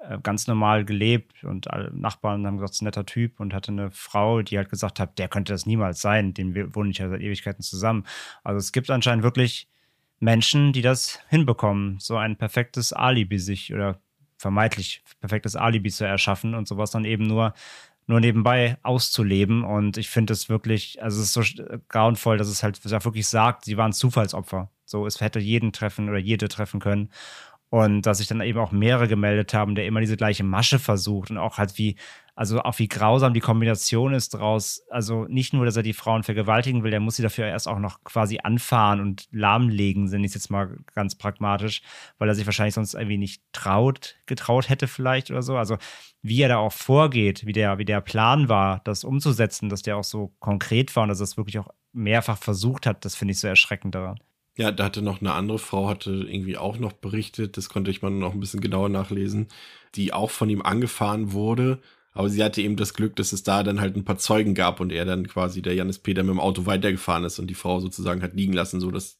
äh, 0.00 0.18
ganz 0.20 0.48
normal 0.48 0.84
gelebt 0.84 1.44
und 1.44 1.70
alle 1.70 1.92
Nachbarn 1.94 2.44
haben 2.44 2.56
gesagt, 2.56 2.72
es 2.72 2.78
ist 2.78 2.82
ein 2.82 2.86
netter 2.86 3.06
Typ 3.06 3.38
und 3.38 3.54
hatte 3.54 3.70
eine 3.70 3.92
Frau, 3.92 4.42
die 4.42 4.56
halt 4.56 4.68
gesagt 4.68 4.98
hat, 4.98 5.16
der 5.20 5.28
könnte 5.28 5.52
das 5.52 5.64
niemals 5.64 6.00
sein, 6.00 6.34
den 6.34 6.74
wohnen 6.74 6.90
ich 6.90 6.98
ja 6.98 7.08
seit 7.08 7.20
Ewigkeiten 7.20 7.62
zusammen. 7.62 8.04
Also 8.42 8.58
es 8.58 8.72
gibt 8.72 8.90
anscheinend 8.90 9.22
wirklich 9.22 9.68
Menschen, 10.22 10.72
die 10.72 10.82
das 10.82 11.18
hinbekommen, 11.30 11.98
so 11.98 12.16
ein 12.16 12.36
perfektes 12.36 12.92
Alibi 12.92 13.40
sich 13.40 13.74
oder 13.74 14.00
vermeintlich 14.38 15.02
perfektes 15.20 15.56
Alibi 15.56 15.90
zu 15.90 16.04
erschaffen 16.04 16.54
und 16.54 16.68
sowas 16.68 16.92
dann 16.92 17.04
eben 17.04 17.24
nur 17.24 17.54
nur 18.06 18.20
nebenbei 18.20 18.76
auszuleben. 18.82 19.64
Und 19.64 19.96
ich 19.96 20.10
finde 20.10 20.32
es 20.32 20.48
wirklich, 20.48 21.02
also 21.02 21.20
es 21.20 21.36
ist 21.36 21.54
so 21.54 21.64
grauenvoll, 21.88 22.36
dass 22.36 22.48
es 22.48 22.62
halt 22.62 22.84
wirklich 22.84 23.26
sagt, 23.28 23.64
sie 23.64 23.76
waren 23.76 23.92
Zufallsopfer. 23.92 24.70
So, 24.84 25.06
es 25.06 25.20
hätte 25.20 25.38
jeden 25.38 25.72
treffen 25.72 26.08
oder 26.08 26.18
jede 26.18 26.48
treffen 26.48 26.80
können. 26.80 27.10
Und 27.70 28.02
dass 28.02 28.18
sich 28.18 28.26
dann 28.26 28.40
eben 28.42 28.58
auch 28.58 28.72
mehrere 28.72 29.08
gemeldet 29.08 29.54
haben, 29.54 29.74
der 29.74 29.86
immer 29.86 30.00
diese 30.00 30.16
gleiche 30.16 30.44
Masche 30.44 30.78
versucht 30.78 31.30
und 31.30 31.38
auch 31.38 31.58
halt 31.58 31.78
wie, 31.78 31.96
also 32.34 32.62
auch 32.62 32.78
wie 32.78 32.88
grausam 32.88 33.34
die 33.34 33.40
Kombination 33.40 34.14
ist 34.14 34.30
draus. 34.30 34.82
Also 34.88 35.24
nicht 35.24 35.52
nur, 35.52 35.66
dass 35.66 35.76
er 35.76 35.82
die 35.82 35.92
Frauen 35.92 36.22
vergewaltigen 36.22 36.82
will, 36.82 36.90
der 36.90 37.00
muss 37.00 37.16
sie 37.16 37.22
dafür 37.22 37.46
erst 37.46 37.68
auch 37.68 37.78
noch 37.78 38.02
quasi 38.04 38.38
anfahren 38.42 39.00
und 39.00 39.28
lahmlegen, 39.32 40.08
sind 40.08 40.24
ich 40.24 40.34
jetzt 40.34 40.50
mal 40.50 40.76
ganz 40.94 41.14
pragmatisch, 41.14 41.82
weil 42.18 42.28
er 42.28 42.34
sich 42.34 42.46
wahrscheinlich 42.46 42.74
sonst 42.74 42.94
irgendwie 42.94 43.18
nicht 43.18 43.42
traut, 43.52 44.16
getraut 44.26 44.70
hätte 44.70 44.88
vielleicht 44.88 45.30
oder 45.30 45.42
so. 45.42 45.56
Also 45.56 45.76
wie 46.22 46.40
er 46.40 46.48
da 46.48 46.56
auch 46.56 46.72
vorgeht, 46.72 47.44
wie 47.44 47.52
der, 47.52 47.76
wie 47.78 47.84
der 47.84 48.00
Plan 48.00 48.48
war, 48.48 48.80
das 48.84 49.04
umzusetzen, 49.04 49.68
dass 49.68 49.82
der 49.82 49.98
auch 49.98 50.04
so 50.04 50.32
konkret 50.38 50.94
war 50.96 51.02
und 51.02 51.10
dass 51.10 51.20
er 51.20 51.24
es 51.24 51.36
wirklich 51.36 51.58
auch 51.58 51.68
mehrfach 51.92 52.38
versucht 52.38 52.86
hat, 52.86 53.04
das 53.04 53.14
finde 53.14 53.32
ich 53.32 53.40
so 53.40 53.48
erschreckend 53.48 53.94
daran. 53.94 54.18
Ja, 54.56 54.70
da 54.70 54.84
hatte 54.84 55.00
noch 55.00 55.20
eine 55.20 55.32
andere 55.32 55.58
Frau, 55.58 55.88
hatte 55.88 56.10
irgendwie 56.10 56.58
auch 56.58 56.78
noch 56.78 56.92
berichtet, 56.92 57.56
das 57.56 57.68
konnte 57.68 57.90
ich 57.90 58.02
mal 58.02 58.10
noch 58.10 58.34
ein 58.34 58.40
bisschen 58.40 58.60
genauer 58.60 58.90
nachlesen, 58.90 59.48
die 59.94 60.12
auch 60.12 60.30
von 60.30 60.50
ihm 60.50 60.62
angefahren 60.62 61.32
wurde. 61.32 61.80
Aber 62.12 62.28
sie 62.28 62.42
hatte 62.42 62.60
eben 62.60 62.76
das 62.76 62.94
Glück, 62.94 63.16
dass 63.16 63.32
es 63.32 63.42
da 63.42 63.62
dann 63.62 63.80
halt 63.80 63.96
ein 63.96 64.04
paar 64.04 64.18
Zeugen 64.18 64.54
gab 64.54 64.80
und 64.80 64.92
er 64.92 65.04
dann 65.04 65.26
quasi 65.26 65.62
der 65.62 65.74
Janis 65.74 65.98
Peter 65.98 66.22
mit 66.22 66.30
dem 66.30 66.40
Auto 66.40 66.66
weitergefahren 66.66 67.24
ist 67.24 67.38
und 67.38 67.48
die 67.48 67.54
Frau 67.54 67.80
sozusagen 67.80 68.22
hat 68.22 68.34
liegen 68.34 68.52
lassen, 68.52 68.80
so 68.80 68.90
dass 68.90 69.18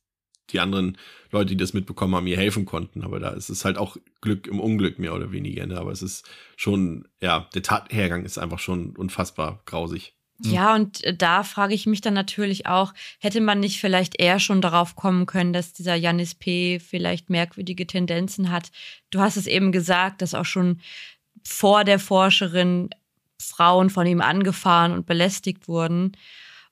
die 0.51 0.61
anderen 0.61 0.99
Leute, 1.31 1.51
die 1.51 1.57
das 1.57 1.73
mitbekommen 1.73 2.15
haben, 2.15 2.27
ihr 2.27 2.37
helfen 2.37 2.67
konnten. 2.67 3.03
Aber 3.03 3.21
da 3.21 3.31
ist 3.31 3.49
es 3.49 3.65
halt 3.65 3.79
auch 3.79 3.97
Glück 4.21 4.47
im 4.47 4.61
Unglück 4.61 4.99
mehr 4.99 5.15
oder 5.15 5.33
weniger. 5.33 5.67
Ne? 5.67 5.79
Aber 5.79 5.93
es 5.93 6.03
ist 6.03 6.29
schon, 6.57 7.09
ja, 7.21 7.49
der 7.55 7.63
Tathergang 7.63 8.25
ist 8.25 8.39
einfach 8.39 8.59
schon 8.59 8.97
unfassbar 8.97 9.63
grausig. 9.65 10.15
Ja, 10.45 10.75
und 10.75 11.05
äh, 11.05 11.15
da 11.17 11.45
frage 11.45 11.75
ich 11.75 11.87
mich 11.87 12.01
dann 12.01 12.15
natürlich 12.15 12.67
auch, 12.67 12.93
hätte 13.21 13.41
man 13.41 13.61
nicht 13.61 13.81
vielleicht 13.81 14.21
eher 14.21 14.41
schon 14.41 14.61
darauf 14.61 14.97
kommen 14.97 15.27
können, 15.27 15.53
dass 15.53 15.73
dieser 15.73 15.95
Janis 15.95 16.35
P. 16.35 16.81
vielleicht 16.81 17.31
merkwürdige 17.31 17.87
Tendenzen 17.87 18.51
hat? 18.51 18.73
Du 19.11 19.21
hast 19.21 19.37
es 19.37 19.47
eben 19.47 19.71
gesagt, 19.73 20.21
dass 20.21 20.35
auch 20.35 20.45
schon 20.45 20.81
vor 21.45 21.85
der 21.85 21.99
Forscherin 21.99 22.91
Frauen 23.41 23.91
von 23.91 24.07
ihm 24.07 24.21
angefahren 24.21 24.93
und 24.93 25.07
belästigt 25.07 25.69
wurden. 25.69 26.13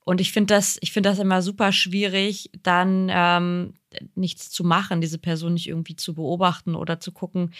Und 0.03 0.19
ich 0.19 0.31
finde 0.31 0.55
das, 0.55 0.77
ich 0.81 0.91
finde 0.91 1.09
das 1.09 1.19
immer 1.19 1.41
super 1.41 1.71
schwierig, 1.71 2.49
dann 2.63 3.09
ähm, 3.11 3.73
nichts 4.15 4.49
zu 4.49 4.63
machen, 4.63 5.01
diese 5.01 5.19
Person 5.19 5.53
nicht 5.53 5.67
irgendwie 5.67 5.95
zu 5.95 6.15
beobachten 6.15 6.75
oder 6.75 6.99
zu 6.99 7.11
gucken, 7.11 7.53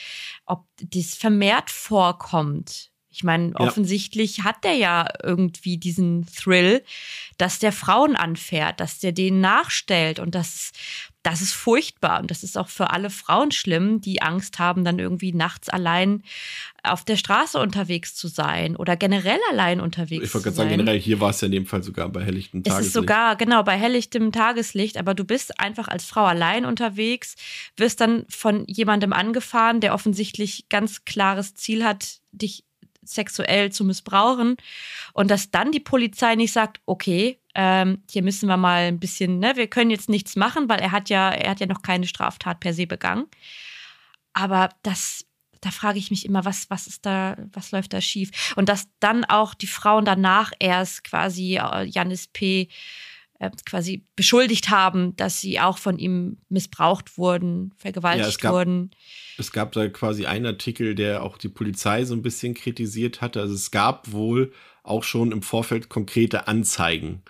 ob 0.46 0.66
dies 0.80 1.16
vermehrt 1.16 1.70
vorkommt 1.70 2.92
ich 3.12 3.24
meine, 3.24 3.50
ja. 3.50 3.60
offensichtlich 3.60 4.44
hat 4.44 4.64
der 4.64 4.76
ja 4.76 5.06
irgendwie 5.22 5.78
diesen 5.78 6.26
Thrill, 6.34 6.82
dass 7.38 7.60
der 7.60 7.74
Frauen 7.74 8.16
anfährt, 8.16 8.80
dass 8.80 9.00
der 9.00 9.12
denen 9.12 9.42
nachstellt 9.42 10.20
und 10.20 10.34
das, 10.34 10.72
das 11.22 11.42
ist 11.42 11.52
furchtbar 11.52 12.22
und 12.22 12.32
das 12.32 12.42
ist 12.42 12.58
auch 12.58 12.70
für 12.70 12.92
alle 12.92 13.10
Frauen 13.10 13.52
schlimm, 13.52 14.00
die 14.00 14.22
Angst 14.22 14.60
haben, 14.60 14.86
dann 14.86 14.98
irgendwie 14.98 15.34
nachts 15.34 15.68
allein 15.68 16.24
auf 16.84 17.04
der 17.04 17.18
Straße 17.18 17.60
unterwegs 17.60 18.16
zu 18.16 18.30
sein 18.30 18.78
oder 18.78 18.96
generell 18.96 19.40
allein 19.52 19.82
unterwegs 19.82 20.24
ich 20.24 20.34
wollte 20.34 20.46
gerade 20.46 20.56
sagen, 20.56 20.70
generell 20.70 21.00
hier 21.00 21.20
war 21.20 21.32
es 21.32 21.42
ja 21.42 21.48
in 21.48 21.52
dem 21.52 21.66
Fall 21.66 21.84
sogar 21.84 22.08
bei 22.08 22.24
helllichtem 22.24 22.64
Tageslicht. 22.64 22.82
Es 22.82 22.88
ist 22.88 22.94
sogar, 22.94 23.36
genau, 23.36 23.62
bei 23.64 23.78
helllichtem 23.78 24.32
Tageslicht, 24.32 24.98
aber 24.98 25.14
du 25.16 25.26
bist 25.26 25.60
einfach 25.60 25.90
als 25.90 26.06
Frau 26.06 26.24
allein 26.24 26.66
unterwegs, 26.66 27.36
wirst 27.76 28.00
dann 28.00 28.26
von 28.30 28.64
jemandem 28.68 29.12
angefahren, 29.12 29.82
der 29.82 29.94
offensichtlich 29.94 30.70
ganz 30.70 31.04
klares 31.04 31.56
Ziel 31.56 31.84
hat, 31.84 32.22
dich 32.32 32.64
sexuell 33.04 33.72
zu 33.72 33.84
missbrauchen 33.84 34.58
und 35.14 35.32
dass 35.32 35.52
dann 35.52 35.72
die 35.72 35.80
Polizei 35.80 36.36
nicht 36.36 36.54
sagt, 36.54 36.82
okay, 36.86 37.40
ähm, 37.56 38.04
hier 38.10 38.24
müssen 38.24 38.48
wir 38.48 38.58
mal 38.58 38.84
ein 38.84 39.00
bisschen, 39.00 39.40
ne, 39.40 39.56
wir 39.56 39.68
können 39.68 39.92
jetzt 39.92 40.10
nichts 40.10 40.36
machen, 40.36 40.70
weil 40.70 40.80
er 40.80 40.92
hat 40.92 41.10
ja, 41.10 41.30
er 41.30 41.52
hat 41.52 41.60
ja 41.60 41.66
noch 41.66 41.82
keine 41.82 42.08
Straftat 42.08 42.60
per 42.60 42.74
se 42.74 42.88
begangen. 42.88 43.26
Aber 44.34 44.70
das, 44.84 45.26
da 45.60 45.72
frage 45.72 46.00
ich 46.00 46.12
mich 46.12 46.26
immer, 46.26 46.46
was, 46.46 46.70
was 46.70 46.88
ist 46.88 47.06
da, 47.06 47.36
was 47.52 47.72
läuft 47.72 47.94
da 47.94 48.02
schief? 48.02 48.54
Und 48.56 48.70
dass 48.70 48.88
dann 49.00 49.26
auch 49.26 49.54
die 49.54 49.68
Frauen 49.68 50.06
danach 50.06 50.54
erst 50.60 51.04
quasi 51.04 51.58
äh, 51.58 51.84
Janis 51.84 52.28
P 52.28 52.70
äh, 53.42 53.50
quasi 53.66 54.06
beschuldigt 54.16 54.70
haben, 54.70 55.16
dass 55.16 55.42
sie 55.42 55.60
auch 55.60 55.80
von 55.80 55.98
ihm 55.98 56.38
missbraucht 56.50 57.18
wurden, 57.18 57.74
vergewaltigt 57.76 58.26
ja, 58.26 58.30
es 58.30 58.38
gab, 58.38 58.54
wurden. 58.54 58.92
Es 59.40 59.52
gab 59.52 59.72
da 59.72 59.88
quasi 59.90 60.28
einen 60.28 60.46
Artikel, 60.46 60.94
der 60.94 61.24
auch 61.24 61.40
die 61.40 61.50
Polizei 61.50 62.06
so 62.06 62.14
ein 62.14 62.22
bisschen 62.22 62.54
kritisiert 62.54 63.20
hatte. 63.20 63.42
Also 63.42 63.56
es 63.56 63.72
gab 63.72 64.12
wohl 64.12 64.54
auch 64.84 65.04
schon 65.04 65.32
im 65.32 65.42
Vorfeld 65.42 65.90
konkrete 65.90 66.48
Anzeigen. 66.48 67.24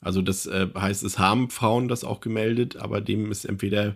Also 0.00 0.22
das 0.22 0.46
äh, 0.46 0.68
heißt, 0.74 1.02
es 1.02 1.18
haben 1.18 1.50
Frauen 1.50 1.88
das 1.88 2.02
auch 2.02 2.20
gemeldet, 2.20 2.76
aber 2.76 3.02
dem 3.02 3.30
ist 3.30 3.44
entweder 3.44 3.94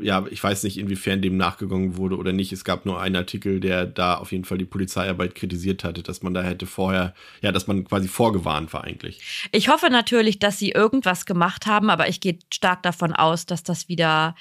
ja, 0.00 0.24
ich 0.30 0.42
weiß 0.42 0.64
nicht, 0.64 0.78
inwiefern 0.78 1.22
dem 1.22 1.36
nachgegangen 1.36 1.96
wurde 1.96 2.16
oder 2.16 2.32
nicht. 2.32 2.52
Es 2.52 2.64
gab 2.64 2.84
nur 2.84 3.00
einen 3.00 3.16
Artikel, 3.16 3.58
der 3.58 3.86
da 3.86 4.16
auf 4.16 4.30
jeden 4.30 4.44
Fall 4.44 4.58
die 4.58 4.66
Polizeiarbeit 4.66 5.34
kritisiert 5.34 5.82
hatte, 5.82 6.02
dass 6.02 6.22
man 6.22 6.34
da 6.34 6.42
hätte 6.42 6.66
vorher, 6.66 7.14
ja, 7.40 7.52
dass 7.52 7.66
man 7.66 7.84
quasi 7.84 8.08
vorgewarnt 8.08 8.72
war 8.72 8.84
eigentlich. 8.84 9.20
Ich 9.50 9.68
hoffe 9.68 9.88
natürlich, 9.88 10.38
dass 10.38 10.58
sie 10.58 10.70
irgendwas 10.70 11.24
gemacht 11.24 11.66
haben, 11.66 11.88
aber 11.88 12.08
ich 12.08 12.20
gehe 12.20 12.38
stark 12.52 12.82
davon 12.82 13.12
aus, 13.12 13.46
dass 13.46 13.62
das 13.62 13.88
wieder 13.88 14.34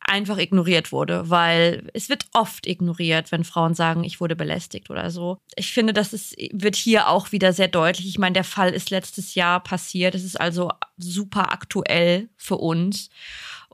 einfach 0.00 0.38
ignoriert 0.38 0.92
wurde, 0.92 1.28
weil 1.28 1.88
es 1.92 2.08
wird 2.08 2.26
oft 2.32 2.66
ignoriert, 2.66 3.32
wenn 3.32 3.44
Frauen 3.44 3.74
sagen, 3.74 4.04
ich 4.04 4.20
wurde 4.20 4.36
belästigt 4.36 4.88
oder 4.88 5.10
so. 5.10 5.38
Ich 5.56 5.72
finde, 5.72 5.92
das 5.92 6.12
ist, 6.12 6.36
wird 6.52 6.76
hier 6.76 7.08
auch 7.08 7.32
wieder 7.32 7.52
sehr 7.52 7.68
deutlich. 7.68 8.06
Ich 8.06 8.18
meine, 8.18 8.34
der 8.34 8.44
Fall 8.44 8.72
ist 8.72 8.90
letztes 8.90 9.34
Jahr 9.34 9.60
passiert. 9.60 10.14
Es 10.14 10.24
ist 10.24 10.40
also 10.40 10.70
super 10.96 11.52
aktuell 11.52 12.28
für 12.36 12.56
uns. 12.56 13.10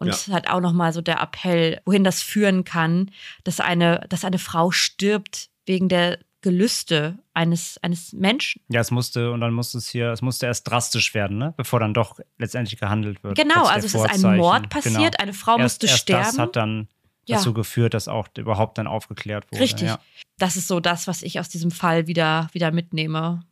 Und 0.03 0.09
ja. 0.09 0.15
es 0.15 0.29
hat 0.29 0.49
auch 0.49 0.61
nochmal 0.61 0.93
so 0.93 1.01
der 1.01 1.21
Appell, 1.21 1.81
wohin 1.85 2.03
das 2.03 2.23
führen 2.23 2.65
kann, 2.65 3.11
dass 3.45 3.61
eine, 3.61 4.05
dass 4.09 4.25
eine 4.25 4.39
Frau 4.39 4.73
stirbt 4.73 5.49
wegen 5.65 5.89
der 5.89 6.19
Gelüste 6.41 7.21
eines, 7.35 7.79
eines 7.83 8.13
Menschen. 8.13 8.63
Ja, 8.69 8.81
es 8.81 8.91
musste, 8.91 9.31
und 9.31 9.41
dann 9.41 9.55
musste 9.55 9.79
es 9.79 9.89
hier, 9.89 10.11
es 10.11 10.23
musste 10.23 10.47
erst 10.47 10.69
drastisch 10.69 11.15
werden, 11.15 11.39
ne? 11.39 11.55
bevor 11.57 11.79
dann 11.79 11.95
doch 11.95 12.19
letztendlich 12.37 12.81
gehandelt 12.81 13.23
wird. 13.23 13.37
Genau, 13.37 13.65
also 13.65 13.87
es 13.87 13.95
ist 13.95 14.25
ein 14.25 14.37
Mord 14.39 14.69
passiert, 14.69 14.95
genau. 14.95 15.11
eine 15.19 15.33
Frau 15.35 15.53
erst, 15.53 15.63
musste 15.63 15.87
erst 15.87 15.99
sterben. 16.01 16.25
Das 16.25 16.39
hat 16.39 16.57
dann 16.57 16.89
ja. 17.27 17.37
dazu 17.37 17.55
geführt, 17.55 17.95
dass 17.95 18.09
auch 18.09 18.27
überhaupt 18.37 18.79
dann 18.79 18.89
aufgeklärt 18.89 19.47
wurde. 19.53 19.63
Richtig. 19.63 19.87
Ja. 19.87 20.01
Das 20.37 20.57
ist 20.57 20.67
so 20.67 20.81
das, 20.81 21.07
was 21.07 21.23
ich 21.23 21.39
aus 21.39 21.49
diesem 21.49 21.71
Fall 21.71 22.09
wieder, 22.09 22.49
wieder 22.53 22.73
mitnehme. 22.73 23.45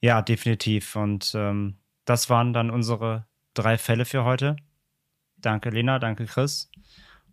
Ja, 0.00 0.22
definitiv. 0.22 0.96
Und 0.96 1.32
ähm, 1.34 1.76
das 2.06 2.30
waren 2.30 2.54
dann 2.54 2.70
unsere 2.70 3.26
drei 3.52 3.76
Fälle 3.76 4.06
für 4.06 4.24
heute. 4.24 4.56
Danke, 5.40 5.70
Lena, 5.70 5.98
danke, 5.98 6.26
Chris. 6.26 6.70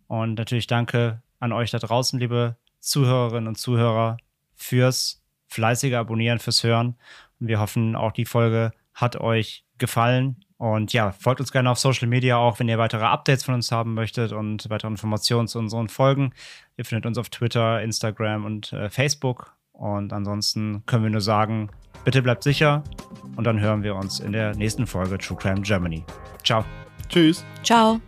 Und 0.06 0.34
natürlich 0.34 0.66
danke 0.66 1.22
an 1.40 1.52
euch 1.52 1.70
da 1.70 1.78
draußen, 1.78 2.18
liebe 2.18 2.56
Zuhörerinnen 2.80 3.48
und 3.48 3.56
Zuhörer, 3.56 4.16
fürs 4.54 5.22
fleißige 5.48 5.94
Abonnieren, 5.94 6.38
fürs 6.38 6.62
Hören. 6.62 6.96
Und 7.40 7.48
wir 7.48 7.60
hoffen, 7.60 7.96
auch 7.96 8.12
die 8.12 8.24
Folge 8.24 8.72
hat 8.94 9.16
euch 9.16 9.64
gefallen. 9.78 10.44
Und 10.58 10.92
ja, 10.94 11.12
folgt 11.12 11.40
uns 11.40 11.52
gerne 11.52 11.70
auf 11.70 11.78
Social 11.78 12.08
Media 12.08 12.36
auch, 12.36 12.58
wenn 12.58 12.68
ihr 12.68 12.78
weitere 12.78 13.04
Updates 13.04 13.44
von 13.44 13.54
uns 13.54 13.70
haben 13.70 13.92
möchtet 13.92 14.32
und 14.32 14.70
weitere 14.70 14.90
Informationen 14.90 15.48
zu 15.48 15.58
unseren 15.58 15.88
Folgen. 15.88 16.32
Ihr 16.78 16.84
findet 16.86 17.04
uns 17.04 17.18
auf 17.18 17.28
Twitter, 17.28 17.82
Instagram 17.82 18.46
und 18.46 18.72
äh, 18.72 18.88
Facebook. 18.88 19.54
Und 19.72 20.14
ansonsten 20.14 20.82
können 20.86 21.02
wir 21.02 21.10
nur 21.10 21.20
sagen, 21.20 21.68
bitte 22.04 22.22
bleibt 22.22 22.42
sicher 22.42 22.82
und 23.36 23.44
dann 23.44 23.60
hören 23.60 23.82
wir 23.82 23.94
uns 23.96 24.20
in 24.20 24.32
der 24.32 24.54
nächsten 24.56 24.86
Folge 24.86 25.18
True 25.18 25.36
Crime 25.36 25.60
Germany. 25.60 26.02
Ciao. 26.42 26.64
Tschüss. 27.08 27.44
Ciao. 27.62 28.00